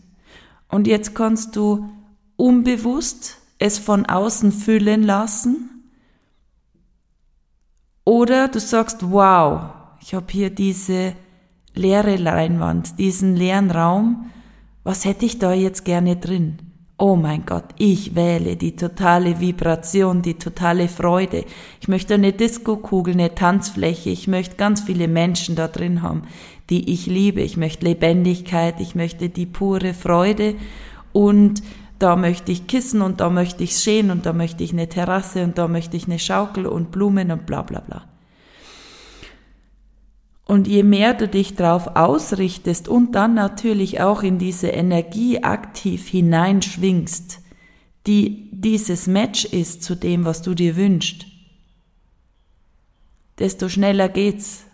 Und 0.68 0.86
jetzt 0.86 1.14
kannst 1.14 1.56
du 1.56 1.88
unbewusst 2.36 3.38
es 3.58 3.78
von 3.78 4.06
außen 4.06 4.52
füllen 4.52 5.02
lassen. 5.02 5.90
Oder 8.04 8.48
du 8.48 8.60
sagst, 8.60 9.10
wow, 9.10 9.70
ich 10.00 10.14
habe 10.14 10.26
hier 10.30 10.50
diese 10.50 11.14
leere 11.74 12.16
Leinwand, 12.16 12.98
diesen 12.98 13.34
leeren 13.34 13.70
Raum. 13.70 14.30
Was 14.84 15.04
hätte 15.04 15.26
ich 15.26 15.38
da 15.38 15.52
jetzt 15.52 15.84
gerne 15.84 16.16
drin? 16.16 16.58
Oh 16.98 17.14
mein 17.14 17.44
Gott, 17.44 17.64
ich 17.76 18.14
wähle 18.14 18.56
die 18.56 18.74
totale 18.74 19.38
Vibration, 19.38 20.22
die 20.22 20.38
totale 20.38 20.88
Freude. 20.88 21.44
Ich 21.78 21.88
möchte 21.88 22.14
eine 22.14 22.32
Disco-Kugel, 22.32 23.12
eine 23.12 23.34
Tanzfläche. 23.34 24.08
Ich 24.08 24.28
möchte 24.28 24.56
ganz 24.56 24.80
viele 24.80 25.06
Menschen 25.06 25.56
da 25.56 25.68
drin 25.68 26.00
haben, 26.00 26.22
die 26.70 26.90
ich 26.90 27.04
liebe. 27.04 27.42
Ich 27.42 27.58
möchte 27.58 27.84
Lebendigkeit. 27.84 28.80
Ich 28.80 28.94
möchte 28.94 29.28
die 29.28 29.44
pure 29.44 29.92
Freude. 29.92 30.54
Und 31.12 31.62
da 31.98 32.16
möchte 32.16 32.50
ich 32.50 32.66
Kissen 32.66 33.02
und 33.02 33.20
da 33.20 33.28
möchte 33.28 33.62
ich 33.62 33.76
stehen 33.76 34.10
und 34.10 34.24
da 34.24 34.32
möchte 34.32 34.64
ich 34.64 34.72
eine 34.72 34.88
Terrasse 34.88 35.44
und 35.44 35.58
da 35.58 35.68
möchte 35.68 35.98
ich 35.98 36.06
eine 36.06 36.18
Schaukel 36.18 36.64
und 36.64 36.92
Blumen 36.92 37.30
und 37.30 37.44
bla 37.44 37.60
bla 37.60 37.80
bla. 37.80 38.04
Und 40.46 40.68
je 40.68 40.84
mehr 40.84 41.12
du 41.12 41.26
dich 41.26 41.56
darauf 41.56 41.96
ausrichtest 41.96 42.88
und 42.88 43.16
dann 43.16 43.34
natürlich 43.34 44.00
auch 44.00 44.22
in 44.22 44.38
diese 44.38 44.68
Energie 44.68 45.42
aktiv 45.42 46.06
hineinschwingst, 46.06 47.40
die 48.06 48.48
dieses 48.52 49.08
Match 49.08 49.44
ist 49.44 49.82
zu 49.82 49.96
dem, 49.96 50.24
was 50.24 50.42
du 50.42 50.54
dir 50.54 50.76
wünschst, 50.76 51.26
desto 53.40 53.68
schneller 53.68 54.08
geht's. 54.08 54.64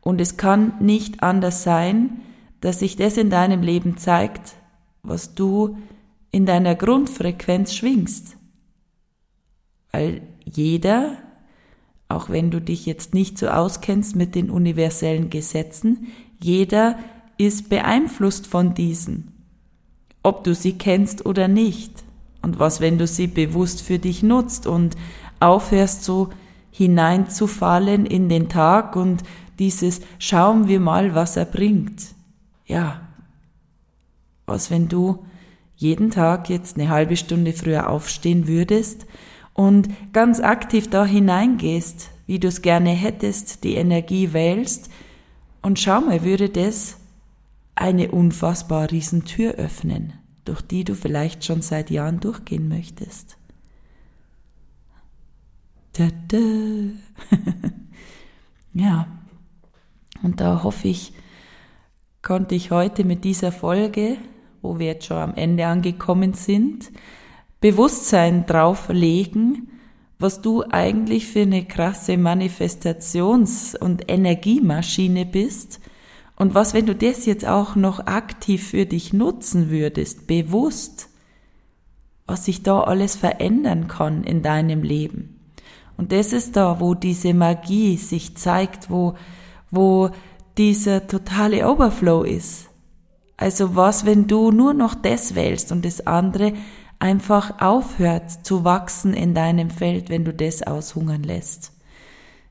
Und 0.00 0.20
es 0.20 0.36
kann 0.36 0.74
nicht 0.80 1.22
anders 1.22 1.62
sein, 1.62 2.22
dass 2.60 2.80
sich 2.80 2.96
das 2.96 3.16
in 3.16 3.30
deinem 3.30 3.62
Leben 3.62 3.96
zeigt, 3.96 4.54
was 5.04 5.36
du 5.36 5.78
in 6.32 6.46
deiner 6.46 6.74
Grundfrequenz 6.74 7.74
schwingst. 7.74 8.36
Weil 9.92 10.22
jeder 10.44 11.16
auch 12.10 12.28
wenn 12.28 12.50
du 12.50 12.60
dich 12.60 12.86
jetzt 12.86 13.14
nicht 13.14 13.38
so 13.38 13.48
auskennst 13.48 14.16
mit 14.16 14.34
den 14.34 14.50
universellen 14.50 15.30
Gesetzen, 15.30 16.08
jeder 16.42 16.98
ist 17.38 17.68
beeinflusst 17.68 18.48
von 18.48 18.74
diesen, 18.74 19.32
ob 20.22 20.42
du 20.42 20.54
sie 20.54 20.72
kennst 20.72 21.24
oder 21.24 21.46
nicht. 21.46 22.02
Und 22.42 22.58
was, 22.58 22.80
wenn 22.80 22.98
du 22.98 23.06
sie 23.06 23.28
bewusst 23.28 23.82
für 23.82 23.98
dich 23.98 24.22
nutzt 24.22 24.66
und 24.66 24.96
aufhörst 25.38 26.02
so 26.02 26.30
hineinzufallen 26.72 28.06
in 28.06 28.28
den 28.28 28.48
Tag 28.48 28.96
und 28.96 29.22
dieses 29.58 30.00
schauen 30.18 30.66
wir 30.66 30.80
mal, 30.80 31.14
was 31.14 31.36
er 31.36 31.44
bringt. 31.44 32.14
Ja. 32.66 33.02
Was, 34.46 34.70
wenn 34.70 34.88
du 34.88 35.24
jeden 35.76 36.10
Tag 36.10 36.50
jetzt 36.50 36.76
eine 36.76 36.88
halbe 36.88 37.16
Stunde 37.16 37.52
früher 37.52 37.88
aufstehen 37.88 38.48
würdest 38.48 39.06
und 39.60 39.90
ganz 40.14 40.40
aktiv 40.40 40.88
da 40.88 41.04
hineingehst, 41.04 42.12
wie 42.26 42.38
du 42.38 42.48
es 42.48 42.62
gerne 42.62 42.92
hättest, 42.92 43.62
die 43.62 43.74
Energie 43.74 44.32
wählst 44.32 44.88
und 45.60 45.78
schau 45.78 46.00
mal, 46.00 46.24
würde 46.24 46.48
das 46.48 46.96
eine 47.74 48.10
unfassbar 48.10 48.90
riesen 48.90 49.26
Tür 49.26 49.56
öffnen, 49.56 50.14
durch 50.46 50.62
die 50.62 50.84
du 50.84 50.94
vielleicht 50.94 51.44
schon 51.44 51.60
seit 51.60 51.90
Jahren 51.90 52.20
durchgehen 52.20 52.68
möchtest. 52.68 53.36
Tada. 55.92 56.38
ja, 58.72 59.08
und 60.22 60.40
da 60.40 60.62
hoffe 60.62 60.88
ich, 60.88 61.12
konnte 62.22 62.54
ich 62.54 62.70
heute 62.70 63.04
mit 63.04 63.24
dieser 63.24 63.52
Folge, 63.52 64.16
wo 64.62 64.78
wir 64.78 64.86
jetzt 64.86 65.04
schon 65.04 65.18
am 65.18 65.34
Ende 65.34 65.66
angekommen 65.66 66.32
sind, 66.32 66.90
Bewusstsein 67.60 68.46
drauf 68.46 68.88
legen, 68.88 69.68
was 70.18 70.42
du 70.42 70.64
eigentlich 70.70 71.26
für 71.26 71.42
eine 71.42 71.64
krasse 71.64 72.12
Manifestations- 72.12 73.76
und 73.76 74.10
Energiemaschine 74.10 75.24
bist 75.26 75.80
und 76.36 76.54
was, 76.54 76.72
wenn 76.72 76.86
du 76.86 76.94
das 76.94 77.26
jetzt 77.26 77.46
auch 77.46 77.76
noch 77.76 78.06
aktiv 78.06 78.68
für 78.68 78.86
dich 78.86 79.12
nutzen 79.12 79.70
würdest, 79.70 80.26
bewusst, 80.26 81.08
was 82.26 82.44
sich 82.44 82.62
da 82.62 82.80
alles 82.80 83.16
verändern 83.16 83.88
kann 83.88 84.24
in 84.24 84.42
deinem 84.42 84.82
Leben. 84.82 85.40
Und 85.96 86.12
das 86.12 86.32
ist 86.32 86.56
da, 86.56 86.80
wo 86.80 86.94
diese 86.94 87.34
Magie 87.34 87.98
sich 87.98 88.36
zeigt, 88.36 88.88
wo, 88.88 89.16
wo 89.70 90.10
dieser 90.56 91.06
totale 91.06 91.68
Overflow 91.68 92.22
ist. 92.22 92.70
Also 93.36 93.74
was, 93.74 94.06
wenn 94.06 94.26
du 94.26 94.50
nur 94.50 94.72
noch 94.72 94.94
das 94.94 95.34
wählst 95.34 95.72
und 95.72 95.84
das 95.84 96.06
andere 96.06 96.54
einfach 97.00 97.60
aufhört 97.60 98.30
zu 98.46 98.62
wachsen 98.62 99.14
in 99.14 99.34
deinem 99.34 99.70
Feld, 99.70 100.10
wenn 100.10 100.24
du 100.24 100.32
das 100.32 100.62
aushungern 100.62 101.22
lässt. 101.22 101.72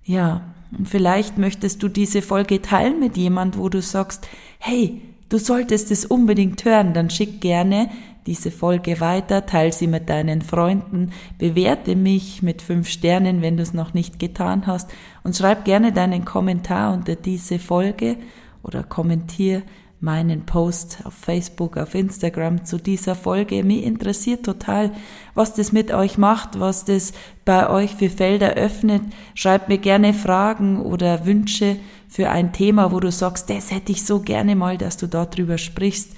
Ja, 0.04 0.42
und 0.78 0.90
vielleicht 0.90 1.38
möchtest 1.38 1.82
du 1.82 1.88
diese 1.88 2.22
Folge 2.22 2.62
teilen 2.62 3.00
mit 3.00 3.16
jemand, 3.16 3.58
wo 3.58 3.70
du 3.70 3.82
sagst, 3.82 4.28
hey, 4.58 5.02
du 5.30 5.38
solltest 5.38 5.92
es 5.92 6.06
unbedingt 6.06 6.66
hören, 6.66 6.94
dann 6.94 7.10
schick 7.10 7.42
gerne 7.42 7.90
diese 8.26 8.52
Folge 8.52 9.00
weiter, 9.00 9.46
teile 9.46 9.72
sie 9.72 9.88
mit 9.88 10.10
deinen 10.10 10.42
Freunden, 10.42 11.12
bewerte 11.38 11.96
mich 11.96 12.44
mit 12.44 12.62
fünf 12.62 12.90
Sternen, 12.90 13.42
wenn 13.42 13.58
du 13.58 13.64
es 13.64 13.74
noch 13.74 13.94
nicht 13.94 14.20
getan 14.20 14.68
hast 14.68 14.92
und 15.24 15.36
schreib 15.36 15.66
gerne 15.66 15.94
deinen 15.94 16.26
Kommentar 16.26 16.94
unter 16.94 17.16
diese 17.16 17.60
Folge 17.60 18.18
oder 18.62 18.84
kommentier 18.84 19.64
meinen 20.02 20.46
Post 20.46 21.00
auf 21.04 21.14
Facebook, 21.14 21.78
auf 21.78 21.94
Instagram 21.94 22.64
zu 22.64 22.78
dieser 22.78 23.16
Folge. 23.16 23.64
Mir 23.64 23.84
interessiert 23.84 24.46
total, 24.46 24.92
was 25.34 25.54
das 25.54 25.72
mit 25.72 25.92
euch 25.92 26.18
macht, 26.18 26.60
was 26.60 26.86
das 26.86 27.12
bei 27.44 27.70
euch 27.70 27.96
für 27.96 28.10
Felder 28.10 28.52
öffnet. 28.52 29.02
Schreibt 29.36 29.68
mir 29.68 29.78
gerne 29.78 30.14
Fragen 30.14 30.82
oder 30.82 31.26
Wünsche 31.26 31.78
für 32.08 32.30
ein 32.30 32.54
Thema, 32.54 32.92
wo 32.92 33.00
du 33.00 33.12
sagst, 33.12 33.50
das 33.50 33.72
hätte 33.72 33.92
ich 33.92 34.06
so 34.06 34.22
gerne 34.22 34.56
mal, 34.56 34.78
dass 34.78 34.96
du 34.98 35.08
darüber 35.08 35.58
sprichst. 35.58 36.16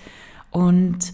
Und 0.51 1.13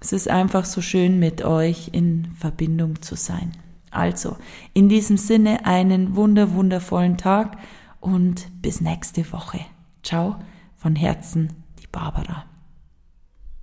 es 0.00 0.12
ist 0.12 0.28
einfach 0.28 0.64
so 0.64 0.80
schön, 0.80 1.18
mit 1.18 1.44
euch 1.44 1.90
in 1.92 2.32
Verbindung 2.36 3.00
zu 3.00 3.14
sein. 3.14 3.52
Also, 3.90 4.36
in 4.74 4.88
diesem 4.88 5.16
Sinne 5.16 5.66
einen 5.66 6.16
wunder, 6.16 6.52
wundervollen 6.52 7.16
Tag 7.16 7.56
und 8.00 8.48
bis 8.60 8.80
nächste 8.80 9.32
Woche. 9.32 9.60
Ciao 10.02 10.36
von 10.76 10.94
Herzen 10.94 11.67
Barbara. 11.98 12.57